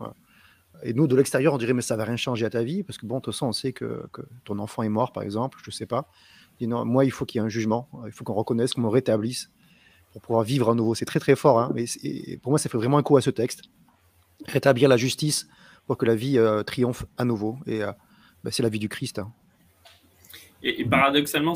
Et 0.83 0.93
nous, 0.93 1.07
de 1.07 1.15
l'extérieur, 1.15 1.53
on 1.53 1.57
dirait, 1.57 1.73
mais 1.73 1.81
ça 1.81 1.97
va 1.97 2.05
rien 2.05 2.15
changer 2.15 2.45
à 2.45 2.49
ta 2.49 2.63
vie, 2.63 2.83
parce 2.83 2.97
que 2.97 3.05
bon, 3.05 3.17
de 3.17 3.21
toute 3.21 3.33
façon, 3.33 3.47
on 3.47 3.51
sait 3.51 3.73
que, 3.73 4.07
que 4.13 4.21
ton 4.45 4.59
enfant 4.59 4.81
est 4.83 4.89
mort, 4.89 5.11
par 5.11 5.23
exemple, 5.23 5.59
je 5.61 5.69
ne 5.69 5.73
sais 5.73 5.85
pas. 5.85 6.09
Et 6.59 6.67
non, 6.67 6.85
moi, 6.85 7.03
il 7.03 7.11
faut 7.11 7.25
qu'il 7.25 7.39
y 7.39 7.43
ait 7.43 7.45
un 7.45 7.49
jugement, 7.49 7.89
il 8.05 8.11
faut 8.11 8.23
qu'on 8.23 8.33
reconnaisse, 8.33 8.73
qu'on 8.73 8.81
me 8.81 8.87
rétablisse 8.87 9.51
pour 10.13 10.21
pouvoir 10.21 10.43
vivre 10.43 10.69
à 10.69 10.75
nouveau. 10.75 10.95
C'est 10.95 11.05
très 11.05 11.19
très 11.19 11.35
fort. 11.35 11.59
Hein, 11.59 11.71
mais 11.75 11.85
pour 12.41 12.51
moi, 12.51 12.59
ça 12.59 12.69
fait 12.69 12.77
vraiment 12.77 12.97
un 12.97 13.03
coup 13.03 13.17
à 13.17 13.21
ce 13.21 13.29
texte. 13.29 13.63
Rétablir 14.47 14.89
la 14.89 14.97
justice 14.97 15.47
pour 15.87 15.97
que 15.97 16.05
la 16.05 16.15
vie 16.15 16.37
euh, 16.37 16.63
triomphe 16.63 17.05
à 17.17 17.25
nouveau. 17.25 17.57
Et 17.67 17.83
euh, 17.83 17.91
bah, 18.43 18.51
c'est 18.51 18.63
la 18.63 18.69
vie 18.69 18.79
du 18.79 18.89
Christ. 18.89 19.19
Hein. 19.19 19.31
Et, 20.63 20.83
paradoxalement, 20.85 21.53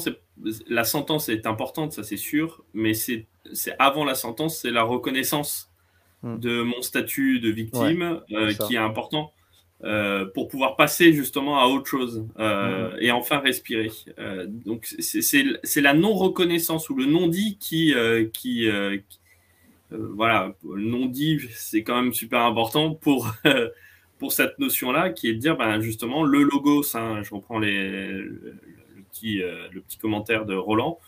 la 0.68 0.84
sentence 0.84 1.30
est 1.30 1.48
importante, 1.48 1.94
ça 1.94 2.04
c'est 2.04 2.18
sûr, 2.18 2.64
mais 2.74 2.94
c'est 2.94 3.26
avant 3.80 4.06
la 4.06 4.14
sentence, 4.14 4.60
c'est 4.60 4.70
la 4.70 4.84
reconnaissance 4.84 5.72
hmm. 6.22 6.38
de 6.38 6.62
mon 6.62 6.82
statut 6.84 7.40
de 7.40 7.50
victime 7.50 8.22
euh, 8.32 8.54
qui 8.54 8.76
est 8.76 8.80
important. 8.80 9.34
Pour 10.34 10.50
pouvoir 10.50 10.76
passer 10.76 11.14
justement 11.14 11.58
à 11.58 11.68
autre 11.68 11.86
chose 11.86 12.28
euh, 12.38 12.90
mm. 12.90 12.98
et 13.00 13.12
enfin 13.12 13.40
respirer. 13.40 13.90
Donc 14.66 14.94
c'est 15.00 15.82
la 15.82 15.94
non-reconnaissance 15.94 16.90
ou 16.90 16.96
le 16.96 17.06
non-dit 17.06 17.58
qui, 17.60 17.94
qui, 18.34 18.70
voilà, 19.92 20.54
le 20.64 20.84
non-dit 20.84 21.40
c'est 21.54 21.84
quand 21.84 22.02
même 22.02 22.14
super 22.14 22.42
important 22.42 22.94
pour, 22.94 23.32
pour 24.20 24.32
cette 24.32 24.60
notion-là 24.60 25.10
qui 25.10 25.30
est 25.30 25.34
de 25.34 25.40
dire 25.40 25.58
ben, 25.58 25.80
justement 25.80 26.24
le 26.24 26.48
hein, 26.94 27.24
je 27.24 27.34
reprends 27.34 27.60
les, 27.60 28.08
le, 28.12 28.54
petit, 29.12 29.38
le 29.40 29.82
petit 29.82 29.98
commentaire 29.98 30.46
de 30.46 30.56
Roland, 30.56 31.00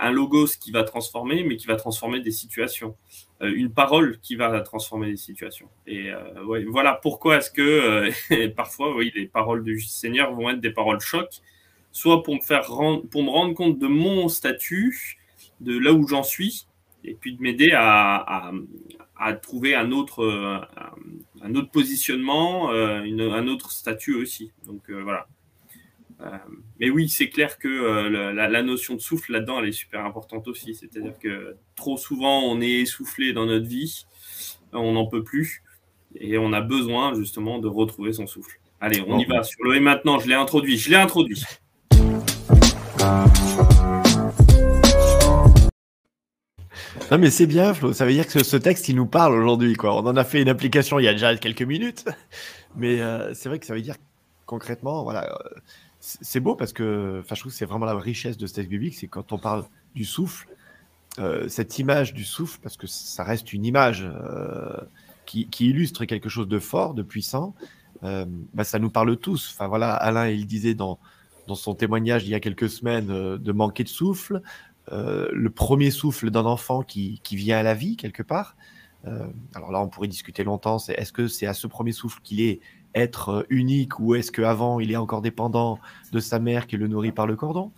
un 0.00 0.12
logos 0.12 0.56
qui 0.60 0.70
va 0.70 0.84
transformer 0.84 1.42
mais 1.42 1.56
qui 1.56 1.66
va 1.66 1.76
transformer 1.76 2.20
des 2.20 2.30
situations. 2.30 2.94
Euh, 3.42 3.52
une 3.54 3.70
parole 3.70 4.18
qui 4.20 4.36
va 4.36 4.60
transformer 4.60 5.08
les 5.08 5.16
situations. 5.16 5.68
Et 5.86 6.10
euh, 6.10 6.64
voilà 6.68 6.98
pourquoi 7.02 7.38
est-ce 7.38 7.50
que 7.50 8.12
euh, 8.32 8.48
parfois, 8.56 8.94
oui, 8.96 9.12
les 9.14 9.26
paroles 9.26 9.64
du 9.64 9.80
Seigneur 9.80 10.32
vont 10.32 10.50
être 10.50 10.60
des 10.60 10.70
paroles 10.70 11.00
choc, 11.00 11.28
soit 11.90 12.22
pour 12.22 12.36
me 12.36 12.40
faire 12.40 12.66
pour 12.66 13.22
me 13.22 13.30
rendre 13.30 13.54
compte 13.54 13.78
de 13.78 13.86
mon 13.86 14.28
statut, 14.28 15.18
de 15.60 15.76
là 15.76 15.92
où 15.92 16.06
j'en 16.06 16.22
suis, 16.22 16.66
et 17.04 17.14
puis 17.14 17.34
de 17.34 17.42
m'aider 17.42 17.72
à, 17.72 18.52
à, 19.16 19.32
trouver 19.34 19.74
un 19.74 19.92
autre, 19.92 20.66
un, 21.42 21.54
autre 21.54 21.70
positionnement, 21.70 22.70
un 22.70 23.48
autre 23.48 23.70
statut 23.70 24.14
aussi. 24.14 24.52
Donc 24.66 24.90
voilà. 24.90 25.26
Euh, 26.20 26.30
mais 26.80 26.90
oui, 26.90 27.08
c'est 27.08 27.28
clair 27.28 27.58
que 27.58 27.68
euh, 27.68 28.32
la, 28.32 28.62
notion 28.62 28.94
de 28.94 29.00
souffle 29.00 29.32
là-dedans, 29.32 29.60
elle 29.60 29.68
est 29.68 29.72
super 29.72 30.04
importante 30.04 30.48
aussi. 30.48 30.74
C'est-à-dire 30.74 31.18
que 31.18 31.56
trop 31.76 31.96
souvent, 31.96 32.42
on 32.42 32.60
est 32.60 32.80
essoufflé 32.80 33.32
dans 33.32 33.46
notre 33.46 33.66
vie, 33.66 34.06
on 34.72 34.92
n'en 34.92 35.06
peut 35.06 35.24
plus, 35.24 35.62
et 36.14 36.38
on 36.38 36.52
a 36.52 36.60
besoin 36.60 37.14
justement 37.14 37.58
de 37.58 37.68
retrouver 37.68 38.12
son 38.12 38.26
souffle. 38.26 38.58
Allez, 38.80 39.02
on 39.06 39.18
y 39.18 39.24
va 39.24 39.42
sur 39.42 39.62
le 39.64 39.76
et 39.76 39.80
maintenant. 39.80 40.18
Je 40.18 40.28
l'ai 40.28 40.34
introduit. 40.34 40.76
Je 40.76 40.90
l'ai 40.90 40.96
introduit. 40.96 41.42
Non 47.14 47.20
mais 47.20 47.30
c'est 47.30 47.46
bien 47.46 47.72
Flo, 47.74 47.92
ça 47.92 48.06
veut 48.06 48.12
dire 48.12 48.26
que 48.26 48.42
ce 48.42 48.56
texte 48.56 48.88
il 48.88 48.96
nous 48.96 49.06
parle 49.06 49.34
aujourd'hui 49.34 49.74
quoi. 49.74 49.94
On 49.94 50.04
en 50.04 50.16
a 50.16 50.24
fait 50.24 50.42
une 50.42 50.48
application 50.48 50.98
il 50.98 51.04
y 51.04 51.08
a 51.08 51.12
déjà 51.12 51.36
quelques 51.36 51.62
minutes, 51.62 52.06
mais 52.74 53.00
euh, 53.00 53.32
c'est 53.34 53.48
vrai 53.48 53.60
que 53.60 53.66
ça 53.66 53.72
veut 53.72 53.82
dire 53.82 53.94
concrètement 54.46 55.04
voilà 55.04 55.32
c'est 56.00 56.40
beau 56.40 56.56
parce 56.56 56.72
que 56.72 57.22
je 57.24 57.34
trouve 57.36 57.52
que 57.52 57.56
c'est 57.56 57.66
vraiment 57.66 57.86
la 57.86 57.94
richesse 57.94 58.36
de 58.36 58.48
ce 58.48 58.54
texte 58.54 58.68
biblique, 58.68 58.96
c'est 58.96 59.06
quand 59.06 59.30
on 59.30 59.38
parle 59.38 59.64
du 59.94 60.04
souffle, 60.04 60.48
euh, 61.20 61.46
cette 61.46 61.78
image 61.78 62.14
du 62.14 62.24
souffle, 62.24 62.58
parce 62.60 62.76
que 62.76 62.88
ça 62.88 63.22
reste 63.22 63.52
une 63.52 63.64
image 63.64 64.02
euh, 64.04 64.76
qui, 65.24 65.48
illustre 65.60 66.06
quelque 66.06 66.28
chose 66.28 66.48
de 66.48 66.58
fort, 66.58 66.94
de 66.94 67.04
puissant, 67.04 67.54
euh, 68.02 68.24
bah, 68.54 68.64
ça 68.64 68.80
nous 68.80 68.90
parle 68.90 69.16
tous. 69.18 69.52
Enfin 69.54 69.68
voilà, 69.68 69.94
Alain, 69.94 70.28
il 70.28 70.46
disait 70.46 70.74
dans 70.74 70.98
son 71.54 71.76
témoignage 71.76 72.24
il 72.24 72.30
y 72.30 72.34
a 72.34 72.40
quelques 72.40 72.68
semaines 72.68 73.06
de 73.38 73.52
manquer 73.52 73.84
de 73.84 73.88
souffle, 73.88 74.42
le 74.90 75.48
premier 75.48 75.90
souffle 75.90 76.30
d'un 76.30 76.44
enfant 76.44 76.82
qui, 76.82 77.20
qui, 77.22 77.36
vient 77.36 77.58
à 77.58 77.62
la 77.62 77.74
vie 77.74 77.96
quelque 77.96 78.22
part. 78.22 78.56
alors 79.54 79.72
là, 79.72 79.80
on 79.80 79.88
pourrait 79.88 80.08
discuter 80.08 80.44
longtemps. 80.44 80.78
C'est 80.78 80.94
est-ce 80.94 81.12
que 81.12 81.26
c'est 81.28 81.46
à 81.46 81.54
ce 81.54 81.66
premier 81.66 81.92
souffle 81.92 82.20
qu'il 82.22 82.40
est 82.40 82.60
être 82.94 83.28
euh, 83.28 83.42
unique 83.50 83.98
ou 83.98 84.14
est-ce 84.14 84.32
qu'avant 84.32 84.80
il 84.80 84.90
est 84.90 84.96
encore 84.96 85.20
dépendant 85.20 85.78
de 86.12 86.20
sa 86.20 86.38
mère 86.38 86.66
qui 86.66 86.76
le 86.76 86.88
nourrit 86.88 87.12
par 87.12 87.26
le 87.26 87.36
cordon? 87.36 87.72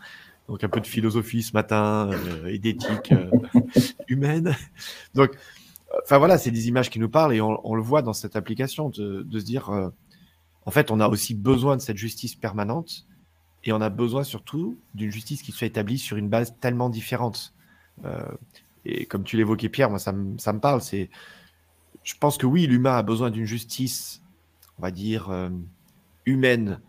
Donc 0.48 0.62
un 0.62 0.68
peu 0.68 0.80
de 0.80 0.86
philosophie 0.86 1.42
ce 1.42 1.52
matin 1.52 2.10
euh, 2.12 2.46
et 2.46 2.58
d'éthique 2.58 3.12
euh, 3.12 3.30
humaine. 4.08 4.54
Donc, 5.14 5.30
enfin 6.04 6.18
voilà, 6.18 6.38
c'est 6.38 6.50
des 6.50 6.68
images 6.68 6.90
qui 6.90 7.00
nous 7.00 7.08
parlent 7.08 7.34
et 7.34 7.40
on, 7.40 7.74
le 7.74 7.82
voit 7.82 8.02
dans 8.02 8.12
cette 8.12 8.36
application 8.36 8.90
de, 8.90 9.26
se 9.32 9.44
dire, 9.44 9.90
en 10.64 10.70
fait, 10.70 10.90
on 10.90 11.00
a 11.00 11.08
aussi 11.08 11.34
besoin 11.34 11.76
de 11.76 11.80
cette 11.80 11.96
justice 11.96 12.36
permanente 12.36 13.06
et 13.66 13.72
on 13.72 13.80
a 13.80 13.90
besoin 13.90 14.24
surtout 14.24 14.78
d'une 14.94 15.10
justice 15.10 15.42
qui 15.42 15.52
soit 15.52 15.66
établie 15.66 15.98
sur 15.98 16.16
une 16.16 16.28
base 16.28 16.54
tellement 16.60 16.88
différente. 16.88 17.54
et 18.84 19.06
comme 19.06 19.24
tu 19.24 19.36
l'évoquais, 19.36 19.68
Pierre, 19.68 19.90
moi 19.90 19.98
ça, 19.98 20.14
ça 20.38 20.52
me 20.52 20.60
parle. 20.60 20.80
C'est, 20.80 21.10
je 22.04 22.14
pense 22.18 22.38
que 22.38 22.46
oui, 22.46 22.66
l'humain 22.66 22.96
a 22.96 23.02
besoin 23.02 23.30
d'une 23.30 23.44
justice 23.44 24.22
on 24.78 24.82
va 24.82 24.90
dire, 24.90 25.30
euh, 25.30 25.48
humaine, 26.24 26.80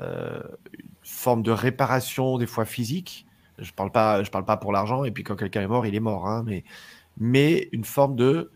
euh, 0.00 0.40
une 0.78 0.88
forme 1.02 1.42
de 1.42 1.50
réparation, 1.50 2.38
des 2.38 2.46
fois 2.46 2.64
physique. 2.64 3.26
Je 3.58 3.70
ne 3.70 3.74
parle, 3.74 3.90
pas, 3.90 4.22
parle 4.24 4.44
pas 4.44 4.56
pour 4.56 4.72
l'argent, 4.72 5.04
et 5.04 5.10
puis 5.10 5.24
quand 5.24 5.36
quelqu'un 5.36 5.62
est 5.62 5.68
mort, 5.68 5.86
il 5.86 5.94
est 5.94 6.00
mort. 6.00 6.28
Hein, 6.28 6.44
mais, 6.46 6.64
mais 7.16 7.68
une 7.72 7.84
forme 7.84 8.16
de, 8.16 8.50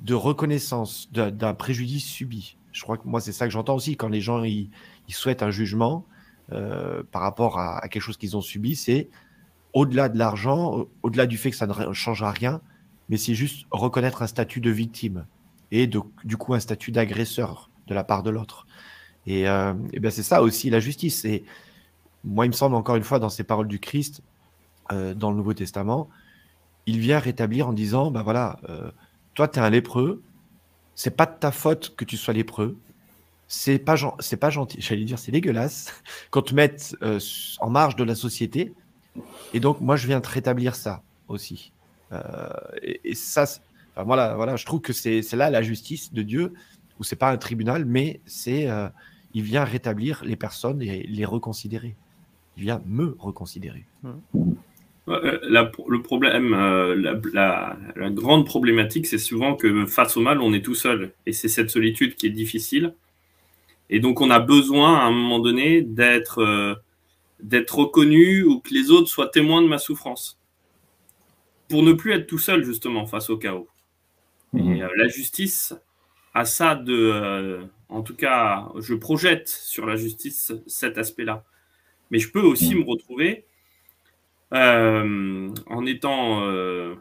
de 0.00 0.14
reconnaissance 0.14 1.10
d'un 1.12 1.54
préjudice 1.54 2.04
subi. 2.04 2.56
Je 2.72 2.82
crois 2.82 2.98
que 2.98 3.06
moi, 3.06 3.20
c'est 3.20 3.32
ça 3.32 3.46
que 3.46 3.52
j'entends 3.52 3.74
aussi 3.74 3.96
quand 3.96 4.08
les 4.08 4.20
gens 4.20 4.42
ils, 4.42 4.70
souhaitent 5.08 5.42
un 5.42 5.50
jugement 5.50 6.06
euh, 6.52 7.02
par 7.10 7.22
rapport 7.22 7.58
à, 7.58 7.80
quelque 7.88 8.02
chose 8.02 8.16
qu'ils 8.16 8.36
ont 8.36 8.40
subi. 8.40 8.76
C'est 8.76 9.08
au-delà 9.72 10.08
de 10.08 10.18
l'argent, 10.18 10.86
au-delà 11.02 11.26
du 11.26 11.38
fait 11.38 11.50
que 11.50 11.56
ça 11.56 11.66
ne 11.66 11.92
changera 11.92 12.30
rien, 12.30 12.60
mais 13.08 13.16
c'est 13.16 13.34
juste 13.34 13.66
reconnaître 13.70 14.22
un 14.22 14.26
statut 14.26 14.60
de 14.60 14.70
victime 14.70 15.26
et 15.70 15.86
du 15.88 16.36
coup 16.36 16.54
un 16.54 16.60
statut 16.60 16.92
d'agresseur 16.92 17.70
de 17.86 17.94
la 17.94 18.04
part 18.04 18.22
de 18.22 18.30
l'autre. 18.30 18.66
Et, 19.26 19.48
euh, 19.48 19.74
c'est 20.10 20.22
ça 20.22 20.42
aussi 20.42 20.70
la 20.70 20.80
justice. 20.80 21.24
Et 21.24 21.44
moi, 22.24 22.46
il 22.46 22.48
me 22.48 22.54
semble 22.54 22.74
encore 22.74 22.96
une 22.96 23.04
fois 23.04 23.18
dans 23.18 23.28
ces 23.28 23.44
paroles 23.44 23.68
du 23.68 23.78
Christ, 23.78 24.22
euh, 24.92 25.14
dans 25.14 25.30
le 25.30 25.36
Nouveau 25.36 25.54
Testament, 25.54 26.08
il 26.86 26.98
vient 26.98 27.18
rétablir 27.18 27.68
en 27.68 27.72
disant, 27.72 28.10
ben 28.10 28.22
voilà, 28.22 28.58
euh, 28.68 28.90
toi, 29.34 29.48
tu 29.48 29.58
es 29.58 29.62
un 29.62 29.70
lépreux, 29.70 30.22
c'est 30.94 31.16
pas 31.16 31.26
de 31.26 31.34
ta 31.38 31.50
faute 31.50 31.94
que 31.96 32.04
tu 32.04 32.16
sois 32.16 32.34
lépreux, 32.34 32.76
c'est 33.54 33.78
pas, 33.78 33.96
c'est 34.18 34.36
pas 34.36 34.50
gentil, 34.50 34.78
j'allais 34.80 35.04
dire, 35.04 35.18
c'est 35.18 35.32
dégueulasse 35.32 36.02
qu'on 36.30 36.42
te 36.42 36.54
mette 36.54 36.96
en 37.60 37.70
marge 37.70 37.96
de 37.96 38.04
la 38.04 38.14
société. 38.14 38.72
Et 39.52 39.60
donc, 39.60 39.80
moi, 39.80 39.96
je 39.96 40.06
viens 40.06 40.20
te 40.20 40.28
rétablir 40.28 40.74
ça 40.74 41.02
aussi. 41.28 41.72
et, 42.82 43.14
ça, 43.14 43.46
voilà, 43.96 44.34
voilà, 44.34 44.56
je 44.56 44.64
trouve 44.66 44.80
que 44.80 44.92
c'est 44.92 45.22
là 45.32 45.50
la 45.50 45.62
justice 45.62 46.12
de 46.12 46.22
Dieu, 46.22 46.52
où 46.98 47.04
c'est 47.04 47.16
pas 47.16 47.30
un 47.30 47.36
tribunal, 47.36 47.84
mais 47.84 48.20
c'est 48.26 48.68
euh, 48.68 48.88
il 49.34 49.42
vient 49.42 49.64
rétablir 49.64 50.22
les 50.24 50.36
personnes 50.36 50.82
et 50.82 51.04
les 51.08 51.24
reconsidérer. 51.24 51.96
Il 52.56 52.64
vient 52.64 52.80
me 52.86 53.16
reconsidérer. 53.18 53.84
Euh, 55.08 55.38
le 55.48 56.02
problème, 56.02 56.54
euh, 56.54 56.94
la, 56.94 57.76
la, 57.96 58.10
grande 58.10 58.46
problématique, 58.46 59.06
c'est 59.06 59.18
souvent 59.18 59.54
que 59.54 59.86
face 59.86 60.16
au 60.16 60.20
mal, 60.20 60.40
on 60.40 60.52
est 60.52 60.64
tout 60.64 60.74
seul. 60.74 61.12
Et 61.26 61.32
c'est 61.32 61.48
cette 61.48 61.70
solitude 61.70 62.14
qui 62.14 62.26
est 62.26 62.30
difficile. 62.30 62.94
Et 63.90 64.00
donc, 64.00 64.20
on 64.20 64.30
a 64.30 64.40
besoin, 64.40 64.98
à 64.98 65.04
un 65.04 65.10
moment 65.10 65.38
donné, 65.38 65.82
d'être 65.82 66.82
d'être 67.40 67.78
reconnu 67.78 68.42
ou 68.42 68.60
que 68.60 68.72
les 68.72 68.90
autres 68.90 69.08
soient 69.08 69.28
témoins 69.28 69.60
de 69.60 69.68
ma 69.68 69.78
souffrance. 69.78 70.40
Pour 71.68 71.82
ne 71.82 71.92
plus 71.92 72.12
être 72.12 72.26
tout 72.26 72.38
seul, 72.38 72.64
justement, 72.64 73.06
face 73.06 73.28
au 73.28 73.36
chaos. 73.36 73.68
Et 74.56 74.62
mmh. 74.62 74.88
la 74.96 75.08
justice, 75.08 75.74
à 76.32 76.44
ça 76.44 76.74
de, 76.74 76.94
euh, 76.94 77.64
en 77.88 78.02
tout 78.02 78.14
cas, 78.14 78.68
je 78.78 78.94
projette 78.94 79.48
sur 79.48 79.86
la 79.86 79.96
justice 79.96 80.52
cet 80.66 80.98
aspect-là. 80.98 81.44
Mais 82.10 82.18
je 82.18 82.30
peux 82.30 82.42
aussi 82.42 82.74
me 82.74 82.84
retrouver 82.84 83.44
euh, 84.52 85.48
en 85.66 85.86
étant, 85.86 86.42
euh, 86.42 86.94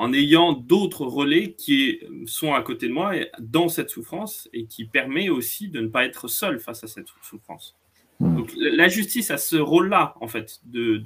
en 0.00 0.14
ayant 0.14 0.54
d'autres 0.54 1.04
relais 1.04 1.52
qui 1.52 2.00
sont 2.24 2.54
à 2.54 2.62
côté 2.62 2.88
de 2.88 2.92
moi 2.92 3.12
dans 3.38 3.68
cette 3.68 3.90
souffrance 3.90 4.48
et 4.54 4.64
qui 4.64 4.86
permet 4.86 5.28
aussi 5.28 5.68
de 5.68 5.80
ne 5.80 5.88
pas 5.88 6.06
être 6.06 6.26
seul 6.26 6.58
face 6.58 6.82
à 6.82 6.86
cette 6.86 7.08
souffrance. 7.22 7.76
Donc, 8.18 8.50
la 8.56 8.88
justice 8.88 9.30
a 9.30 9.36
ce 9.36 9.56
rôle-là, 9.56 10.14
en 10.22 10.26
fait, 10.26 10.60
de, 10.64 11.02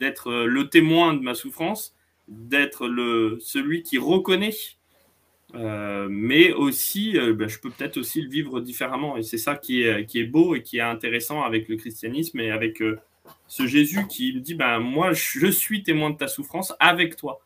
d'être 0.00 0.32
le 0.32 0.68
témoin 0.68 1.14
de 1.14 1.20
ma 1.20 1.34
souffrance, 1.34 1.94
d'être 2.28 2.90
celui 3.40 3.82
qui 3.82 3.96
reconnaît 3.96 4.52
euh, 5.54 6.08
mais 6.10 6.52
aussi, 6.52 7.16
euh, 7.16 7.32
ben, 7.32 7.48
je 7.48 7.58
peux 7.58 7.70
peut-être 7.70 7.96
aussi 7.96 8.20
le 8.20 8.28
vivre 8.28 8.60
différemment. 8.60 9.16
Et 9.16 9.22
c'est 9.22 9.38
ça 9.38 9.54
qui 9.54 9.82
est, 9.82 10.04
qui 10.04 10.18
est 10.18 10.24
beau 10.26 10.54
et 10.54 10.62
qui 10.62 10.76
est 10.76 10.82
intéressant 10.82 11.42
avec 11.42 11.68
le 11.68 11.76
christianisme 11.76 12.40
et 12.40 12.50
avec 12.50 12.82
euh, 12.82 12.98
ce 13.46 13.66
Jésus 13.66 14.06
qui 14.08 14.34
me 14.34 14.40
dit, 14.40 14.54
ben, 14.54 14.80
moi, 14.80 15.12
je 15.12 15.46
suis 15.46 15.82
témoin 15.82 16.10
de 16.10 16.16
ta 16.16 16.28
souffrance 16.28 16.74
avec 16.80 17.16
toi. 17.16 17.45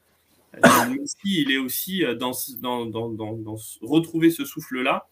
Messie, 0.88 1.42
il 1.42 1.52
est 1.52 1.58
aussi 1.58 2.02
dans, 2.18 2.32
dans, 2.60 2.86
dans, 2.86 3.08
dans 3.10 3.56
retrouver 3.82 4.30
ce 4.30 4.44
souffle-là, 4.44 5.06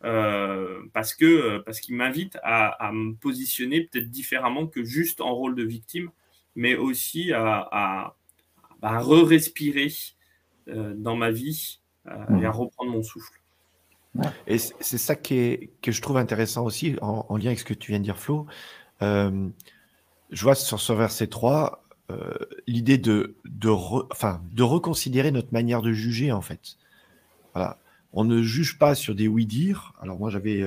parce 0.00 1.14
que 1.14 1.58
parce 1.58 1.80
qu'il 1.80 1.96
m'invite 1.96 2.38
à, 2.42 2.68
à, 2.68 2.92
me 2.92 3.14
positionner 3.14 3.82
peut-être 3.82 4.10
différemment 4.10 4.66
que 4.66 4.84
juste 4.84 5.20
en 5.20 5.34
rôle 5.34 5.54
de 5.54 5.64
victime, 5.64 6.10
mais 6.54 6.76
aussi 6.76 7.32
à, 7.32 7.66
à, 7.72 8.16
à 8.82 8.98
re-respirer 9.00 9.92
dans 10.66 11.16
ma 11.16 11.30
vie 11.30 11.80
euh, 12.06 12.38
et 12.38 12.44
à 12.44 12.50
reprendre 12.50 12.90
mon 12.90 13.02
souffle. 13.02 13.40
Et 14.46 14.58
c'est 14.58 14.98
ça 14.98 15.16
qui 15.16 15.34
est, 15.34 15.70
que 15.80 15.90
je 15.90 16.02
trouve 16.02 16.18
intéressant 16.18 16.64
aussi, 16.64 16.96
en, 17.00 17.36
lien 17.36 17.46
avec 17.46 17.58
ce 17.58 17.64
que 17.64 17.74
tu 17.74 17.90
viens 17.90 17.98
de 17.98 18.04
dire, 18.04 18.18
Flo. 18.18 18.46
Euh, 19.02 19.48
je 20.30 20.42
vois 20.42 20.54
sur 20.54 20.80
ce 20.80 20.92
verset 20.92 21.26
3 21.26 21.83
euh, 22.10 22.34
l'idée 22.66 22.98
de, 22.98 23.36
de, 23.44 23.68
enfin, 23.68 24.42
de 24.52 24.62
reconsidérer 24.62 25.30
notre 25.30 25.52
manière 25.52 25.82
de 25.82 25.92
juger, 25.92 26.32
en 26.32 26.40
fait. 26.40 26.76
Voilà. 27.54 27.78
On 28.12 28.24
ne 28.24 28.42
juge 28.42 28.78
pas 28.78 28.94
sur 28.94 29.14
des 29.14 29.28
oui-dire. 29.28 29.92
Alors, 30.00 30.18
moi, 30.18 30.30
j'avais 30.30 30.62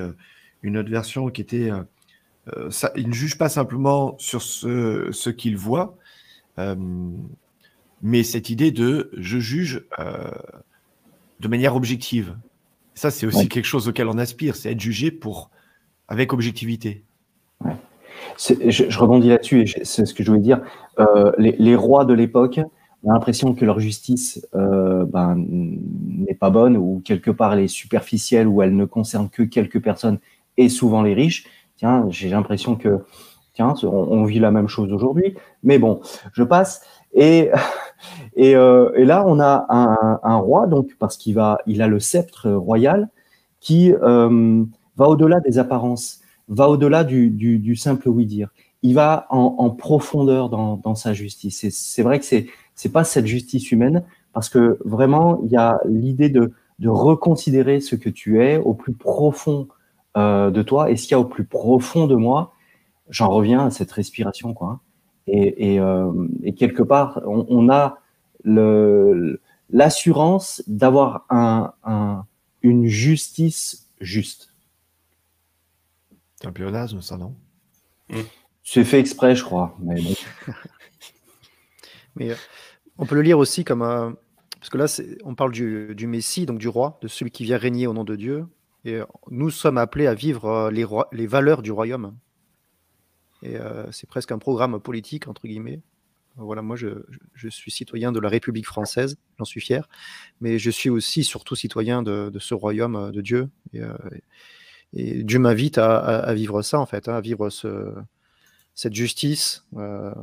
une 0.62 0.76
autre 0.76 0.90
version 0.90 1.30
qui 1.30 1.40
était 1.40 1.70
ça, 2.70 2.92
il 2.96 3.08
ne 3.08 3.14
juge 3.14 3.38
pas 3.38 3.48
simplement 3.48 4.16
sur 4.18 4.42
ce, 4.42 5.08
ce 5.12 5.30
qu'il 5.30 5.56
voit, 5.56 5.96
mais 8.02 8.22
cette 8.22 8.50
idée 8.50 8.70
de 8.70 9.10
je 9.16 9.38
juge 9.38 9.86
de 11.40 11.48
manière 11.48 11.74
objective. 11.74 12.36
Ça, 12.94 13.10
c'est 13.10 13.26
aussi 13.26 13.48
quelque 13.48 13.64
chose 13.64 13.88
auquel 13.88 14.08
on 14.08 14.18
aspire, 14.18 14.56
c'est 14.56 14.72
être 14.72 14.80
jugé 14.80 15.10
pour, 15.10 15.50
avec 16.08 16.32
objectivité. 16.32 17.04
Je, 18.36 18.98
rebondis 18.98 19.28
là-dessus, 19.28 19.62
et 19.62 19.84
c'est 19.84 20.06
ce 20.06 20.14
que 20.14 20.22
je 20.22 20.30
voulais 20.30 20.42
dire. 20.42 20.60
Euh, 20.98 21.32
les, 21.38 21.76
rois 21.76 22.04
de 22.04 22.14
l'époque 22.14 22.60
ont 23.02 23.12
l'impression 23.12 23.54
que 23.54 23.64
leur 23.64 23.80
justice 23.80 24.46
euh, 24.54 25.04
ben, 25.04 25.36
n'est 25.38 26.34
pas 26.34 26.50
bonne, 26.50 26.76
ou 26.76 27.00
quelque 27.04 27.30
part 27.30 27.52
elle 27.52 27.60
est 27.60 27.68
superficielle, 27.68 28.46
ou 28.46 28.62
elle 28.62 28.76
ne 28.76 28.84
concerne 28.84 29.28
que 29.28 29.42
quelques 29.42 29.80
personnes, 29.80 30.18
et 30.56 30.68
souvent 30.68 31.02
les 31.02 31.14
riches. 31.14 31.46
Tiens, 31.76 32.06
j'ai 32.10 32.28
l'impression 32.28 32.74
que, 32.74 33.04
tiens, 33.54 33.74
on 33.82 34.24
vit 34.24 34.40
la 34.40 34.50
même 34.50 34.68
chose 34.68 34.92
aujourd'hui. 34.92 35.36
Mais 35.62 35.78
bon, 35.78 36.00
je 36.32 36.42
passe. 36.42 36.82
Et, 37.12 37.50
euh, 38.38 39.04
là, 39.04 39.24
on 39.26 39.38
a 39.40 39.66
un, 39.68 40.20
un 40.22 40.36
roi, 40.36 40.66
donc 40.66 40.96
parce 40.98 41.16
qu'il 41.16 41.40
il 41.66 41.82
a 41.82 41.88
le 41.88 42.00
sceptre 42.00 42.50
royal, 42.50 43.08
qui 43.60 43.92
va 44.98 45.08
au-delà 45.08 45.40
des 45.40 45.58
apparences, 45.58 46.20
va 46.48 46.68
au-delà 46.68 47.04
du, 47.04 47.76
simple 47.76 48.08
oui 48.08 48.26
dire. 48.26 48.48
Il 48.82 48.94
va 48.94 49.26
en, 49.30 49.70
profondeur 49.70 50.48
dans, 50.48 50.94
sa 50.94 51.12
justice. 51.12 51.66
C'est 51.70 52.02
vrai 52.02 52.18
que 52.18 52.24
c'est 52.24 52.46
c'est 52.74 52.92
pas 52.92 53.02
cette 53.02 53.26
justice 53.26 53.72
humaine, 53.72 54.04
parce 54.32 54.48
que 54.48 54.78
vraiment, 54.84 55.40
il 55.44 55.50
y 55.50 55.56
a 55.56 55.80
l'idée 55.84 56.28
de, 56.28 56.52
reconsidérer 56.84 57.80
ce 57.80 57.96
que 57.96 58.08
tu 58.08 58.40
es 58.40 58.56
au 58.56 58.72
plus 58.72 58.92
profond 58.92 59.66
euh, 60.16 60.52
de 60.52 60.62
toi, 60.62 60.90
et 60.90 60.96
ce 60.96 61.02
qu'il 61.02 61.12
y 61.12 61.14
a 61.16 61.20
au 61.20 61.24
plus 61.24 61.44
profond 61.44 62.06
de 62.06 62.14
moi. 62.14 62.54
J'en 63.10 63.30
reviens 63.30 63.66
à 63.66 63.70
cette 63.70 63.90
respiration, 63.90 64.54
quoi. 64.54 64.68
Hein. 64.68 64.80
Euh, 65.34 66.28
et, 66.44 66.54
quelque 66.54 66.84
part, 66.84 67.20
on, 67.26 67.68
a 67.68 67.98
l'assurance 69.70 70.62
d'avoir 70.68 71.26
un, 71.30 71.72
une 72.62 72.86
justice 72.86 73.88
juste. 74.00 74.54
C'est 76.40 76.46
un 76.46 76.52
pléonasme, 76.52 77.00
ça, 77.00 77.16
non? 77.16 77.34
Mm. 78.10 78.20
C'est 78.62 78.84
fait 78.84 79.00
exprès, 79.00 79.34
je 79.34 79.42
crois. 79.42 79.76
Mais, 79.80 80.00
mais 82.16 82.36
on 82.96 83.06
peut 83.06 83.16
le 83.16 83.22
lire 83.22 83.38
aussi 83.38 83.64
comme 83.64 83.82
un. 83.82 84.16
Parce 84.60 84.70
que 84.70 84.78
là, 84.78 84.86
on 85.24 85.34
parle 85.34 85.52
du, 85.52 85.94
du, 85.94 86.06
Messie, 86.06 86.46
donc 86.46 86.58
du 86.58 86.68
roi, 86.68 86.98
de 87.02 87.08
celui 87.08 87.30
qui 87.30 87.44
vient 87.44 87.58
régner 87.58 87.86
au 87.86 87.92
nom 87.92 88.04
de 88.04 88.16
Dieu. 88.16 88.46
Et 88.84 89.00
nous 89.30 89.50
sommes 89.50 89.78
appelés 89.78 90.06
à 90.06 90.14
vivre 90.14 90.70
les, 90.72 90.86
les 91.12 91.26
valeurs 91.26 91.62
du 91.62 91.70
royaume. 91.70 92.16
Et 93.42 93.56
c'est 93.92 94.08
presque 94.08 94.32
un 94.32 94.38
programme 94.38 94.80
politique, 94.80 95.28
entre 95.28 95.46
guillemets. 95.46 95.80
Voilà, 96.36 96.62
moi, 96.62 96.76
je, 96.76 97.04
je, 97.34 97.48
suis 97.48 97.70
citoyen 97.70 98.10
de 98.12 98.20
la 98.20 98.28
République 98.28 98.66
française, 98.66 99.16
j'en 99.38 99.44
suis 99.44 99.60
fier, 99.60 99.88
mais 100.40 100.58
je 100.58 100.70
suis 100.70 100.90
aussi 100.90 101.24
surtout 101.24 101.56
citoyen 101.56 102.02
de, 102.02 102.30
de 102.30 102.38
ce 102.38 102.54
royaume 102.54 103.10
de 103.12 103.20
Dieu. 103.20 103.48
Et, 103.74 103.82
et 104.94 105.22
Dieu 105.22 105.38
m'invite 105.38 105.78
à, 105.78 105.98
à, 105.98 106.34
vivre 106.34 106.62
ça, 106.62 106.78
en 106.80 106.86
fait, 106.86 107.08
hein, 107.08 107.14
à 107.14 107.20
vivre 107.20 107.50
ce, 107.50 107.94
cette 108.78 108.94
justice 108.94 109.64
euh, 109.76 110.14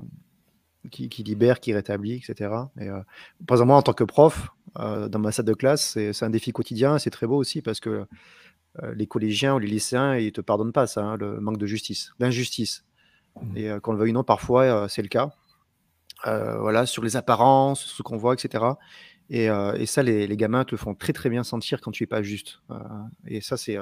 qui, 0.89 1.09
qui, 1.09 1.23
libère, 1.23 1.59
qui 1.59 1.73
rétablit, 1.73 2.13
etc. 2.13 2.51
Et, 2.79 2.87
euh, 2.87 3.01
par 3.45 3.57
exemple, 3.57 3.67
moi, 3.67 3.77
en 3.77 3.81
tant 3.81 3.91
que 3.91 4.05
prof, 4.05 4.47
euh, 4.79 5.09
dans 5.09 5.19
ma 5.19 5.33
salle 5.33 5.45
de 5.45 5.53
classe, 5.53 5.91
c'est 5.91 6.23
un 6.23 6.29
défi 6.29 6.51
quotidien, 6.51 6.97
c'est 6.97 7.09
très 7.09 7.27
beau 7.27 7.35
aussi 7.35 7.61
parce 7.61 7.81
que 7.81 8.05
les 8.93 9.07
collégiens 9.07 9.55
ou 9.55 9.59
les 9.59 9.67
lycéens, 9.67 10.17
ils 10.17 10.25
ne 10.25 10.29
te 10.31 10.41
pardonnent 10.41 10.73
pas 10.73 10.85
ça, 10.85 11.01
hein, 11.01 11.17
le 11.17 11.39
manque 11.39 11.57
de 11.57 11.65
justice, 11.65 12.13
l'injustice. 12.19 12.83
Mmh. 13.41 13.57
Et 13.57 13.79
qu'on 13.81 13.93
le 13.93 13.99
veuille 13.99 14.11
ou 14.11 14.13
non, 14.13 14.23
parfois, 14.23 14.87
c'est 14.89 15.01
le 15.01 15.07
cas. 15.07 15.31
voilà, 16.23 16.85
sur 16.85 17.03
les 17.03 17.15
apparences, 17.17 17.85
ce 17.85 18.03
qu'on 18.03 18.17
voit, 18.17 18.33
etc. 18.33 18.63
Et, 19.29 19.45
et 19.45 19.85
ça, 19.85 20.03
les, 20.03 20.27
les, 20.27 20.37
gamins 20.37 20.65
te 20.65 20.75
font 20.75 20.93
très 20.93 21.13
très 21.13 21.29
bien 21.29 21.43
sentir 21.43 21.79
quand 21.79 21.91
tu 21.91 22.03
es 22.03 22.07
pas 22.07 22.21
juste. 22.21 22.61
et 23.27 23.39
ça, 23.39 23.55
c'est 23.55 23.77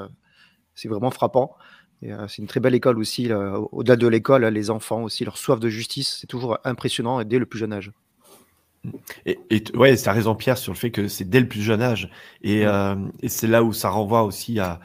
c'est 0.76 0.88
vraiment 0.88 1.12
frappant. 1.12 1.56
c'est 2.02 2.38
une 2.40 2.48
très 2.48 2.60
belle 2.60 2.76
école 2.76 3.00
aussi. 3.00 3.32
Au-delà 3.72 3.96
de 3.96 4.08
l'école, 4.08 4.46
les 4.46 4.70
enfants 4.70 5.04
aussi, 5.04 5.26
leur 5.26 5.38
soif 5.38 5.60
de 5.60 5.70
justice, 5.70 6.18
c'est 6.22 6.28
toujours 6.28 6.58
impressionnant 6.64 7.24
dès 7.24 7.40
le 7.40 7.46
plus 7.46 7.60
jeune 7.60 7.74
âge. 7.74 7.92
Et, 9.26 9.40
et 9.50 9.64
ouais, 9.76 9.96
tu 9.96 10.10
as 10.10 10.12
raison 10.12 10.36
Pierre 10.36 10.58
sur 10.58 10.74
le 10.74 10.78
fait 10.78 10.92
que 10.92 11.08
c'est 11.08 11.30
dès 11.30 11.40
le 11.40 11.48
plus 11.48 11.62
jeune 11.62 11.82
âge. 11.82 12.10
Et, 12.42 12.64
et 13.22 13.30
c'est 13.30 13.48
là 13.48 13.64
où 13.64 13.74
ça 13.74 13.90
renvoie 13.90 14.24
aussi 14.24 14.60
à, 14.60 14.80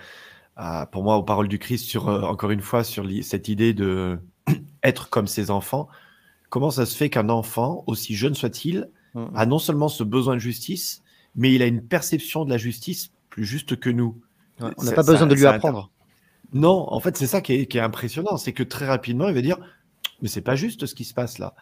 pour 0.92 1.02
moi, 1.02 1.16
aux 1.16 1.22
paroles 1.22 1.48
du 1.48 1.58
Christ 1.58 1.86
sur, 1.86 2.08
encore 2.08 2.50
une 2.50 2.60
fois, 2.60 2.84
sur 2.84 3.06
cette 3.22 3.48
idée 3.48 3.72
de 3.74 4.18
être 4.82 5.08
comme 5.08 5.26
ses 5.26 5.50
enfants. 5.50 5.88
Comment 6.50 6.70
ça 6.70 6.86
se 6.86 6.96
fait 6.96 7.10
qu'un 7.10 7.28
enfant, 7.28 7.84
aussi 7.86 8.14
jeune 8.14 8.34
soit-il, 8.34 8.88
mmh. 9.14 9.24
a 9.34 9.46
non 9.46 9.58
seulement 9.58 9.88
ce 9.88 10.02
besoin 10.02 10.34
de 10.34 10.40
justice, 10.40 11.02
mais 11.36 11.52
il 11.52 11.62
a 11.62 11.66
une 11.66 11.82
perception 11.82 12.44
de 12.44 12.50
la 12.50 12.56
justice 12.56 13.12
plus 13.28 13.44
juste 13.44 13.78
que 13.78 13.90
nous? 13.90 14.20
On 14.60 14.84
n'a 14.84 14.92
pas 14.92 15.02
besoin 15.02 15.26
de 15.26 15.34
lui 15.34 15.46
apprendre. 15.46 15.90
Non, 16.52 16.86
en 16.92 17.00
fait, 17.00 17.16
c'est 17.16 17.26
ça 17.26 17.40
qui 17.40 17.52
est, 17.52 17.76
impressionnant, 17.76 18.36
c'est 18.36 18.52
que 18.52 18.62
très 18.62 18.86
rapidement, 18.86 19.28
il 19.28 19.34
va 19.34 19.42
dire, 19.42 19.58
mais 20.22 20.28
c'est 20.28 20.40
pas 20.42 20.56
juste 20.56 20.86
ce 20.86 20.94
qui 20.94 21.04
se 21.04 21.14
passe 21.14 21.38
là. 21.38 21.54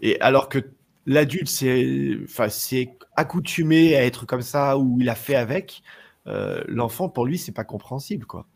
Et 0.00 0.20
alors 0.20 0.48
que 0.48 0.58
l'adulte 1.06 1.48
c'est, 1.48 2.18
enfin, 2.24 2.48
c'est 2.48 2.96
accoutumé 3.16 3.96
à 3.96 4.04
être 4.04 4.26
comme 4.26 4.42
ça 4.42 4.78
ou 4.78 4.98
il 5.00 5.08
a 5.08 5.14
fait 5.14 5.36
avec, 5.36 5.82
euh, 6.26 6.64
l'enfant 6.66 7.08
pour 7.08 7.26
lui 7.26 7.38
c'est 7.38 7.52
pas 7.52 7.64
compréhensible 7.64 8.26
quoi. 8.26 8.46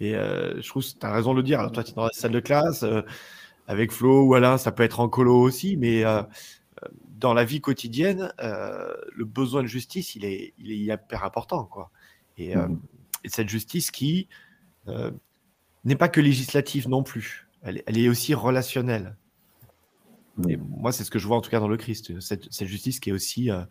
Et 0.00 0.14
euh, 0.14 0.60
je 0.60 0.68
trouve 0.68 0.82
que 0.82 0.98
tu 0.98 1.06
as 1.06 1.12
raison 1.12 1.32
de 1.32 1.38
le 1.38 1.42
dire. 1.42 1.60
Alors 1.60 1.72
toi 1.72 1.84
tu 1.84 1.92
es 1.92 1.94
dans 1.94 2.04
la 2.04 2.12
salle 2.12 2.32
de 2.32 2.40
classe 2.40 2.82
euh, 2.82 3.02
avec 3.68 3.92
Flo 3.92 4.24
ou 4.24 4.34
Alain, 4.34 4.58
ça 4.58 4.72
peut 4.72 4.82
être 4.82 5.00
en 5.00 5.08
colo 5.08 5.38
aussi, 5.40 5.76
mais 5.76 6.04
dans 7.18 7.34
la 7.34 7.44
vie 7.44 7.60
quotidienne, 7.60 8.32
le 8.38 9.24
besoin 9.24 9.62
de 9.62 9.68
justice 9.68 10.14
il 10.14 10.24
est, 10.24 10.54
il 10.58 10.72
est 10.72 10.76
hyper 10.76 11.24
important 11.24 11.64
quoi. 11.64 11.90
Et, 12.38 12.56
mmh 12.56 12.78
et 13.24 13.28
cette 13.28 13.48
justice 13.48 13.90
qui 13.90 14.28
euh, 14.88 15.10
n'est 15.84 15.96
pas 15.96 16.08
que 16.08 16.20
législative 16.20 16.88
non 16.88 17.02
plus, 17.02 17.48
elle, 17.62 17.82
est 17.86 18.08
aussi 18.08 18.34
relationnelle. 18.34 19.16
Et 20.48 20.56
moi, 20.56 20.92
c'est 20.92 21.04
ce 21.04 21.10
que 21.10 21.18
je 21.18 21.26
vois 21.26 21.36
en 21.36 21.40
tout 21.40 21.50
cas 21.50 21.60
dans 21.60 21.68
le 21.68 21.76
Christ, 21.76 22.20
cette, 22.20 22.64
justice 22.64 23.00
qui 23.00 23.10
est 23.10 23.12
aussi 23.12 23.50
euh, 23.50 23.64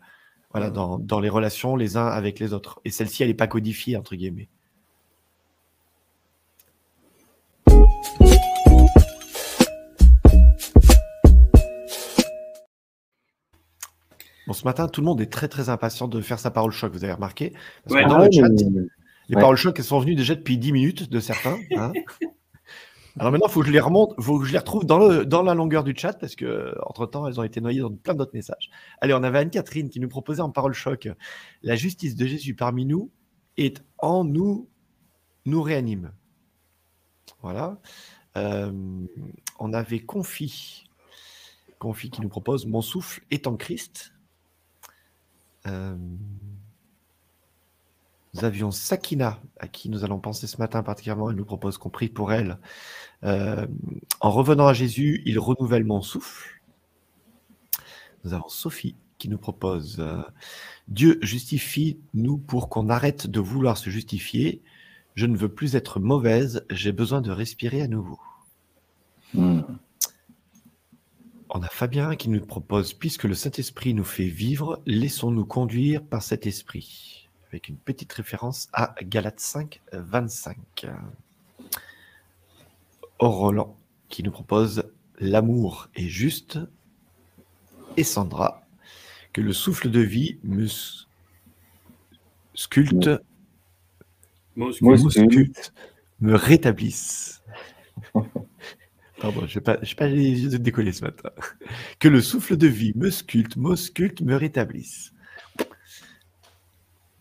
voilà, 0.52 0.70
dans, 0.70 0.98
dans, 0.98 1.20
les 1.20 1.28
relations 1.28 1.76
les 1.76 1.96
uns 1.96 2.06
avec 2.06 2.38
les 2.40 2.52
autres. 2.52 2.80
Et 2.84 2.90
celle-ci, 2.90 3.22
elle 3.22 3.28
n'est 3.28 3.34
pas 3.34 3.46
codifiée, 3.46 3.96
entre 3.96 4.16
guillemets. 4.16 4.48
Bon, 14.46 14.52
ce 14.52 14.64
matin, 14.64 14.86
tout 14.86 15.00
le 15.00 15.06
monde 15.06 15.20
est 15.20 15.32
très 15.32 15.48
très 15.48 15.70
impatient 15.70 16.06
de 16.06 16.20
faire 16.20 16.38
sa 16.38 16.52
parole 16.52 16.70
choc, 16.70 16.92
vous 16.92 17.02
avez 17.02 17.12
remarqué? 17.12 17.52
Parce 17.84 18.02
que 18.02 18.08
dans 18.08 18.18
le 18.18 18.30
chat, 18.30 18.48
les 19.28 19.34
paroles 19.34 19.56
chocs, 19.56 19.78
elles 19.78 19.84
sont 19.84 20.00
venues 20.00 20.14
déjà 20.14 20.34
depuis 20.34 20.58
10 20.58 20.72
minutes 20.72 21.10
de 21.10 21.20
certains. 21.20 21.58
Hein. 21.76 21.92
Alors 23.18 23.32
maintenant, 23.32 23.46
il 23.48 23.52
faut 23.52 23.60
que 23.60 23.66
je 23.66 23.72
les 23.72 23.80
remonte, 23.80 24.14
faut 24.20 24.38
que 24.38 24.44
je 24.44 24.52
les 24.52 24.58
retrouve 24.58 24.84
dans, 24.84 24.98
le, 24.98 25.24
dans 25.24 25.42
la 25.42 25.54
longueur 25.54 25.84
du 25.84 25.94
chat 25.96 26.12
parce 26.12 26.36
que 26.36 26.74
entre 26.82 27.06
temps, 27.06 27.26
elles 27.26 27.40
ont 27.40 27.44
été 27.44 27.62
noyées 27.62 27.80
dans 27.80 27.90
plein 27.90 28.12
d'autres 28.12 28.34
messages. 28.34 28.70
Allez, 29.00 29.14
on 29.14 29.22
avait 29.22 29.38
Anne-Catherine 29.38 29.88
qui 29.88 30.00
nous 30.00 30.08
proposait 30.08 30.42
en 30.42 30.50
parole 30.50 30.74
choc 30.74 31.08
La 31.62 31.76
justice 31.76 32.14
de 32.14 32.26
Jésus 32.26 32.54
parmi 32.54 32.84
nous 32.84 33.10
est 33.56 33.82
en 33.98 34.22
nous, 34.22 34.68
nous 35.46 35.62
réanime. 35.62 36.12
Voilà. 37.40 37.80
Euh, 38.36 38.70
on 39.58 39.72
avait 39.72 40.00
Confi, 40.00 40.84
Confi 41.78 42.10
qui 42.10 42.20
nous 42.20 42.28
propose 42.28 42.66
Mon 42.66 42.82
souffle 42.82 43.22
est 43.30 43.46
en 43.46 43.56
Christ. 43.56 44.12
Euh, 45.66 45.96
nous 48.36 48.44
avions 48.44 48.70
Sakina, 48.70 49.40
à 49.58 49.68
qui 49.68 49.88
nous 49.88 50.04
allons 50.04 50.18
penser 50.18 50.46
ce 50.46 50.58
matin 50.58 50.82
particulièrement. 50.82 51.30
Elle 51.30 51.36
nous 51.36 51.44
propose 51.44 51.78
qu'on 51.78 51.88
prie 51.88 52.08
pour 52.08 52.32
elle. 52.32 52.58
Euh, 53.24 53.66
en 54.20 54.30
revenant 54.30 54.66
à 54.66 54.74
Jésus, 54.74 55.22
il 55.24 55.38
renouvelle 55.38 55.84
mon 55.84 56.02
souffle. 56.02 56.60
Nous 58.24 58.34
avons 58.34 58.48
Sophie 58.48 58.96
qui 59.18 59.28
nous 59.28 59.38
propose 59.38 59.96
euh, 60.00 60.20
Dieu 60.88 61.18
justifie-nous 61.22 62.36
pour 62.36 62.68
qu'on 62.68 62.90
arrête 62.90 63.26
de 63.26 63.40
vouloir 63.40 63.78
se 63.78 63.88
justifier. 63.88 64.62
Je 65.14 65.24
ne 65.24 65.36
veux 65.36 65.48
plus 65.48 65.74
être 65.74 65.98
mauvaise, 65.98 66.66
j'ai 66.68 66.92
besoin 66.92 67.22
de 67.22 67.30
respirer 67.30 67.80
à 67.80 67.88
nouveau. 67.88 68.20
Hmm. 69.32 69.62
On 71.48 71.62
a 71.62 71.68
Fabien 71.68 72.16
qui 72.16 72.28
nous 72.28 72.44
propose 72.44 72.92
Puisque 72.92 73.24
le 73.24 73.34
Saint-Esprit 73.34 73.94
nous 73.94 74.04
fait 74.04 74.28
vivre, 74.28 74.82
laissons-nous 74.84 75.46
conduire 75.46 76.04
par 76.04 76.22
cet 76.22 76.46
esprit 76.46 77.25
avec 77.48 77.68
une 77.68 77.76
petite 77.76 78.12
référence 78.12 78.68
à 78.72 78.94
Galates 79.02 79.40
5, 79.40 79.80
25. 79.92 80.86
Roland 83.18 83.76
qui 84.08 84.22
nous 84.22 84.30
propose 84.30 84.84
L'amour 85.18 85.88
est 85.94 86.08
juste. 86.08 86.58
Et 87.96 88.04
Sandra, 88.04 88.62
que 89.32 89.40
le 89.40 89.54
souffle 89.54 89.90
de 89.90 90.00
vie 90.00 90.38
me 90.44 90.66
sculpte, 92.54 93.08
me 96.20 96.34
rétablisse. 96.34 97.42
Pardon, 99.20 99.46
je 99.46 99.58
n'ai 99.58 99.62
pas, 99.62 99.78
pas 99.96 100.06
les 100.08 100.42
yeux 100.42 100.50
de 100.50 100.58
décoller 100.58 100.92
ce 100.92 101.02
matin. 101.04 101.30
Que 101.98 102.08
le 102.08 102.20
souffle 102.20 102.58
de 102.58 102.66
vie 102.66 102.92
me 102.96 103.10
sculpte, 103.10 103.56
m'ausculte, 103.56 104.20
me 104.20 104.34
rétablisse. 104.36 105.14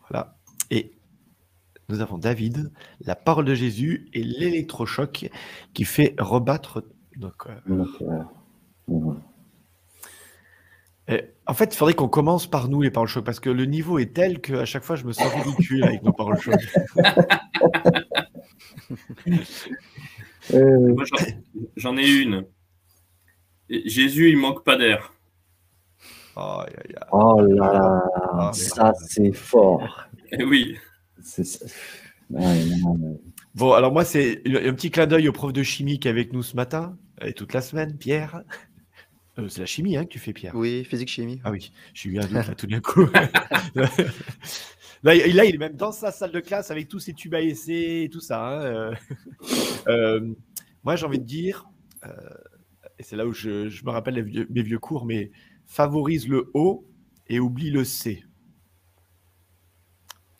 Voilà. 0.09 0.37
Et 0.71 0.93
nous 1.89 2.01
avons 2.01 2.17
David, 2.17 2.71
la 3.01 3.15
parole 3.15 3.45
de 3.45 3.53
Jésus 3.53 4.09
et 4.13 4.23
l'électrochoc 4.23 5.29
qui 5.73 5.83
fait 5.85 6.15
rebattre 6.19 6.83
nos 7.17 7.29
cœurs. 7.29 7.61
en 11.47 11.53
fait, 11.53 11.73
il 11.73 11.77
faudrait 11.77 11.93
qu'on 11.93 12.09
commence 12.09 12.47
par 12.47 12.67
nous, 12.67 12.81
les 12.81 12.89
paroles 12.89 13.07
choc, 13.07 13.23
parce 13.23 13.39
que 13.39 13.49
le 13.49 13.65
niveau 13.65 13.99
est 13.99 14.13
tel 14.13 14.41
qu'à 14.41 14.65
chaque 14.65 14.83
fois, 14.83 14.95
je 14.95 15.05
me 15.05 15.11
sens 15.11 15.31
ridicule 15.33 15.83
avec 15.83 16.01
nos 16.03 16.13
paroles 16.13 16.39
choc. 16.39 16.55
Euh, 20.53 20.95
j'en 21.75 21.97
ai 21.97 22.07
une. 22.07 22.45
Jésus, 23.67 24.29
il 24.29 24.37
manque 24.37 24.63
pas 24.63 24.77
d'air. 24.77 25.14
Oh, 26.35 26.63
là 27.41 27.73
là, 27.73 28.03
ah, 28.33 28.51
ça 28.53 28.93
c'est 29.07 29.31
fort. 29.31 30.09
Eh 30.31 30.43
oui. 30.43 30.75
Bon, 33.53 33.71
alors 33.71 33.93
moi, 33.93 34.03
c'est 34.03 34.41
un 34.45 34.73
petit 34.73 34.91
clin 34.91 35.07
d'œil 35.07 35.29
au 35.29 35.31
prof 35.31 35.53
de 35.53 35.63
chimie 35.63 35.99
qui 35.99 36.07
est 36.07 36.11
avec 36.11 36.33
nous 36.33 36.43
ce 36.43 36.55
matin 36.55 36.97
et 37.21 37.33
toute 37.33 37.53
la 37.53 37.61
semaine, 37.61 37.97
Pierre. 37.97 38.43
Euh, 39.37 39.47
c'est 39.49 39.61
la 39.61 39.65
chimie 39.65 39.97
hein, 39.97 40.03
que 40.03 40.09
tu 40.09 40.19
fais, 40.19 40.33
Pierre. 40.33 40.55
Oui, 40.55 40.83
physique 40.85 41.09
chimie. 41.09 41.41
Ah 41.43 41.51
oui, 41.51 41.71
je 41.93 42.01
suis 42.01 42.19
un 42.19 42.25
doute 42.25 42.55
tout 42.57 42.67
d'un 42.67 42.81
coup. 42.81 43.05
là, 45.03 45.15
il 45.15 45.39
est 45.39 45.57
même 45.57 45.75
dans 45.75 45.91
sa 45.91 46.11
salle 46.11 46.31
de 46.31 46.39
classe 46.39 46.71
avec 46.71 46.87
tous 46.87 46.99
ses 46.99 47.13
tubes 47.13 47.33
à 47.33 47.41
essai 47.41 48.03
et 48.03 48.09
tout 48.09 48.21
ça. 48.21 48.45
Hein, 48.45 48.61
euh. 48.61 48.95
Euh, 49.87 50.33
moi, 50.83 50.95
j'ai 50.95 51.05
envie 51.05 51.19
de 51.19 51.25
dire, 51.25 51.69
et 52.97 53.03
c'est 53.03 53.15
là 53.15 53.25
où 53.25 53.33
je, 53.33 53.67
me 53.85 53.89
rappelle 53.89 54.25
mes 54.49 54.63
vieux 54.63 54.79
cours, 54.79 55.05
mais 55.05 55.31
favorise 55.65 56.27
le 56.27 56.49
O 56.53 56.85
et 57.27 57.39
oublie 57.39 57.71
le 57.71 57.83
C. 57.83 58.23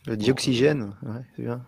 Le 0.08 0.16
dioxygène, 0.18 0.94
ouais, 1.04 1.22
c'est 1.36 1.44
bien. 1.44 1.66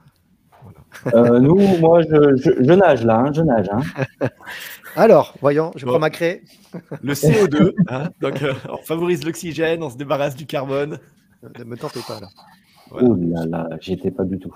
nous, 1.39 1.57
moi, 1.79 2.01
je, 2.01 2.73
nage 2.73 3.03
là, 3.03 3.31
je 3.33 3.41
nage. 3.41 3.67
Hein. 3.71 4.27
Alors, 4.95 5.33
voyons, 5.41 5.71
je 5.75 5.85
prends 5.85 5.99
ma 5.99 6.09
craie. 6.09 6.43
Le 7.01 7.13
CO2, 7.13 7.73
hein, 7.87 8.09
donc 8.21 8.43
on 8.69 8.77
favorise 8.77 9.25
l'oxygène, 9.25 9.81
on 9.81 9.89
se 9.89 9.97
débarrasse 9.97 10.35
du 10.35 10.45
carbone. 10.45 10.99
Ne 11.57 11.63
me 11.63 11.77
tentez 11.77 12.01
pas 12.07 12.19
là. 12.19 12.27
Oh 12.91 13.15
là 13.15 13.45
là, 13.45 13.69
j'y 13.79 13.93
étais 13.93 14.11
pas 14.11 14.23
du 14.23 14.37
tout. 14.39 14.55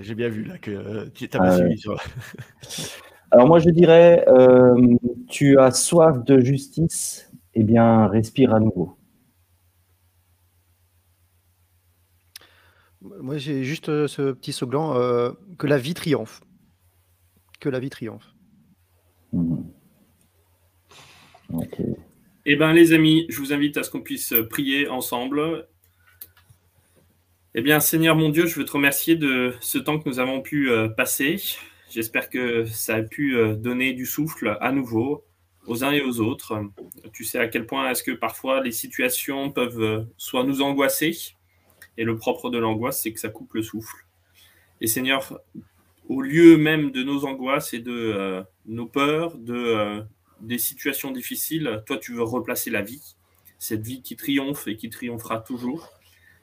J'ai 0.00 0.14
bien 0.14 0.28
vu 0.28 0.44
là 0.44 0.58
que 0.58 1.08
tu 1.10 1.28
n'as 1.32 1.38
pas 1.38 1.56
suivi. 1.56 1.78
Sur... 1.78 1.96
Alors 3.30 3.46
moi 3.46 3.58
je 3.58 3.70
dirais, 3.70 4.24
euh, 4.28 4.96
tu 5.28 5.58
as 5.58 5.72
soif 5.72 6.24
de 6.24 6.40
justice, 6.40 7.30
eh 7.54 7.62
bien 7.62 8.06
respire 8.06 8.54
à 8.54 8.60
nouveau. 8.60 8.96
Moi 13.00 13.36
j'ai 13.36 13.64
juste 13.64 13.88
euh, 13.90 14.08
ce 14.08 14.32
petit 14.32 14.52
slogan 14.52 14.94
euh, 14.96 15.32
que 15.58 15.66
la 15.66 15.78
vie 15.78 15.94
triomphe. 15.94 16.40
Que 17.60 17.68
la 17.68 17.78
vie 17.78 17.90
triomphe. 17.90 18.34
Mmh. 19.32 19.62
Eh 22.46 22.56
bien 22.56 22.72
les 22.72 22.92
amis, 22.92 23.26
je 23.28 23.38
vous 23.38 23.52
invite 23.52 23.76
à 23.76 23.82
ce 23.82 23.90
qu'on 23.90 24.00
puisse 24.00 24.34
prier 24.50 24.88
ensemble. 24.88 25.68
Eh 27.54 27.62
bien 27.62 27.80
Seigneur 27.80 28.16
mon 28.16 28.30
Dieu, 28.30 28.46
je 28.46 28.58
veux 28.58 28.64
te 28.64 28.72
remercier 28.72 29.16
de 29.16 29.54
ce 29.60 29.78
temps 29.78 29.98
que 29.98 30.08
nous 30.08 30.18
avons 30.18 30.40
pu 30.42 30.70
passer. 30.96 31.38
J'espère 31.94 32.28
que 32.28 32.64
ça 32.64 32.96
a 32.96 33.02
pu 33.02 33.36
euh, 33.36 33.54
donner 33.54 33.92
du 33.92 34.04
souffle 34.04 34.58
à 34.60 34.72
nouveau 34.72 35.24
aux 35.66 35.84
uns 35.84 35.92
et 35.92 36.02
aux 36.02 36.20
autres. 36.20 36.60
Tu 37.12 37.24
sais 37.24 37.38
à 37.38 37.48
quel 37.48 37.66
point 37.66 37.90
est-ce 37.90 38.02
que 38.02 38.12
parfois 38.12 38.62
les 38.62 38.72
situations 38.72 39.50
peuvent 39.50 39.80
euh, 39.80 40.04
soit 40.16 40.44
nous 40.44 40.62
angoisser, 40.62 41.16
et 41.96 42.04
le 42.04 42.16
propre 42.16 42.50
de 42.50 42.58
l'angoisse, 42.58 43.02
c'est 43.02 43.12
que 43.12 43.20
ça 43.20 43.28
coupe 43.28 43.54
le 43.54 43.62
souffle. 43.62 44.06
Et 44.80 44.86
Seigneur, 44.86 45.40
au 46.08 46.20
lieu 46.20 46.56
même 46.56 46.90
de 46.90 47.02
nos 47.02 47.24
angoisses 47.24 47.72
et 47.72 47.78
de 47.78 47.92
euh, 47.92 48.42
nos 48.66 48.86
peurs, 48.86 49.38
de, 49.38 50.02
des 50.40 50.58
situations 50.58 51.10
difficiles, 51.12 51.82
toi, 51.86 51.98
tu 51.98 52.12
veux 52.12 52.22
replacer 52.22 52.70
la 52.70 52.82
vie, 52.82 53.16
cette 53.58 53.82
vie 53.82 54.02
qui 54.02 54.16
triomphe 54.16 54.66
et 54.66 54.76
qui 54.76 54.90
triomphera 54.90 55.38
toujours, 55.38 55.88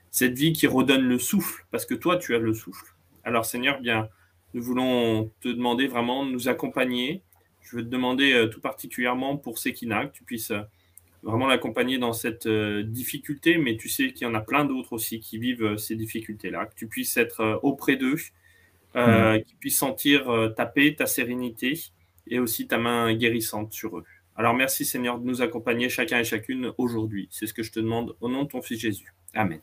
cette 0.10 0.38
vie 0.38 0.53
qui 0.53 0.67
redonne 0.67 1.03
le 1.03 1.19
souffle, 1.19 1.65
parce 1.71 1.86
que 1.86 1.93
toi, 1.93 2.17
tu 2.17 2.34
as 2.36 2.39
le 2.39 2.53
souffle. 2.53 2.95
Alors 3.23 3.45
Seigneur, 3.45 3.79
bien, 3.79 4.10
nous 4.53 4.63
voulons 4.63 5.31
te 5.41 5.47
demander 5.47 5.88
vraiment 5.88 6.25
de 6.25 6.31
nous 6.31 6.49
accompagner. 6.49 7.21
Je 7.62 7.78
veux 7.78 7.84
te 7.84 7.89
demander 7.89 8.34
euh, 8.34 8.47
tout 8.47 8.62
particulièrement 8.62 9.38
pour 9.38 9.58
Sekina, 9.60 10.06
que 10.06 10.13
tu 10.13 10.24
puisses 10.24 10.52
euh, 10.52 10.62
vraiment 11.24 11.47
l'accompagner 11.47 11.97
dans 11.97 12.13
cette 12.13 12.47
euh, 12.47 12.84
difficulté, 12.84 13.58
mais 13.58 13.78
tu 13.78 13.89
sais 13.89 14.12
qu'il 14.12 14.28
y 14.28 14.30
en 14.30 14.34
a 14.34 14.41
plein 14.41 14.65
d'autres 14.65 14.93
aussi 14.93 15.19
qui 15.19 15.38
vivent 15.38 15.78
ces 15.78 15.95
difficultés-là, 15.95 16.65
que 16.65 16.76
tu 16.76 16.88
puisses 16.88 17.15
être 17.17 17.60
auprès 17.63 17.95
d'eux, 17.95 18.17
mm. 18.95 19.41
qu'ils 19.43 19.58
puissent 19.58 19.78
sentir 19.78 20.52
ta 20.58 20.65
paix, 20.65 20.95
ta 20.97 21.06
sérénité 21.06 21.80
et 22.28 22.39
aussi 22.39 22.67
ta 22.67 22.78
main 22.78 23.13
guérissante 23.13 23.71
sur 23.74 24.00
eux. 24.00 24.06
Alors 24.36 24.56
merci 24.56 24.86
Seigneur 24.86 25.19
de 25.19 25.26
nous 25.26 25.41
accompagner 25.41 25.89
chacun 25.89 26.19
et 26.19 26.24
chacune 26.24 26.71
aujourd'hui. 26.78 27.28
C'est 27.32 27.45
ce 27.45 27.54
que 27.54 27.63
je 27.63 27.71
te 27.71 27.80
demande 27.80 28.15
au 28.21 28.30
nom 28.30 28.43
de 28.43 28.47
ton 28.47 28.62
Fils 28.62 28.80
Jésus. 28.80 29.13
Amen. 29.34 29.62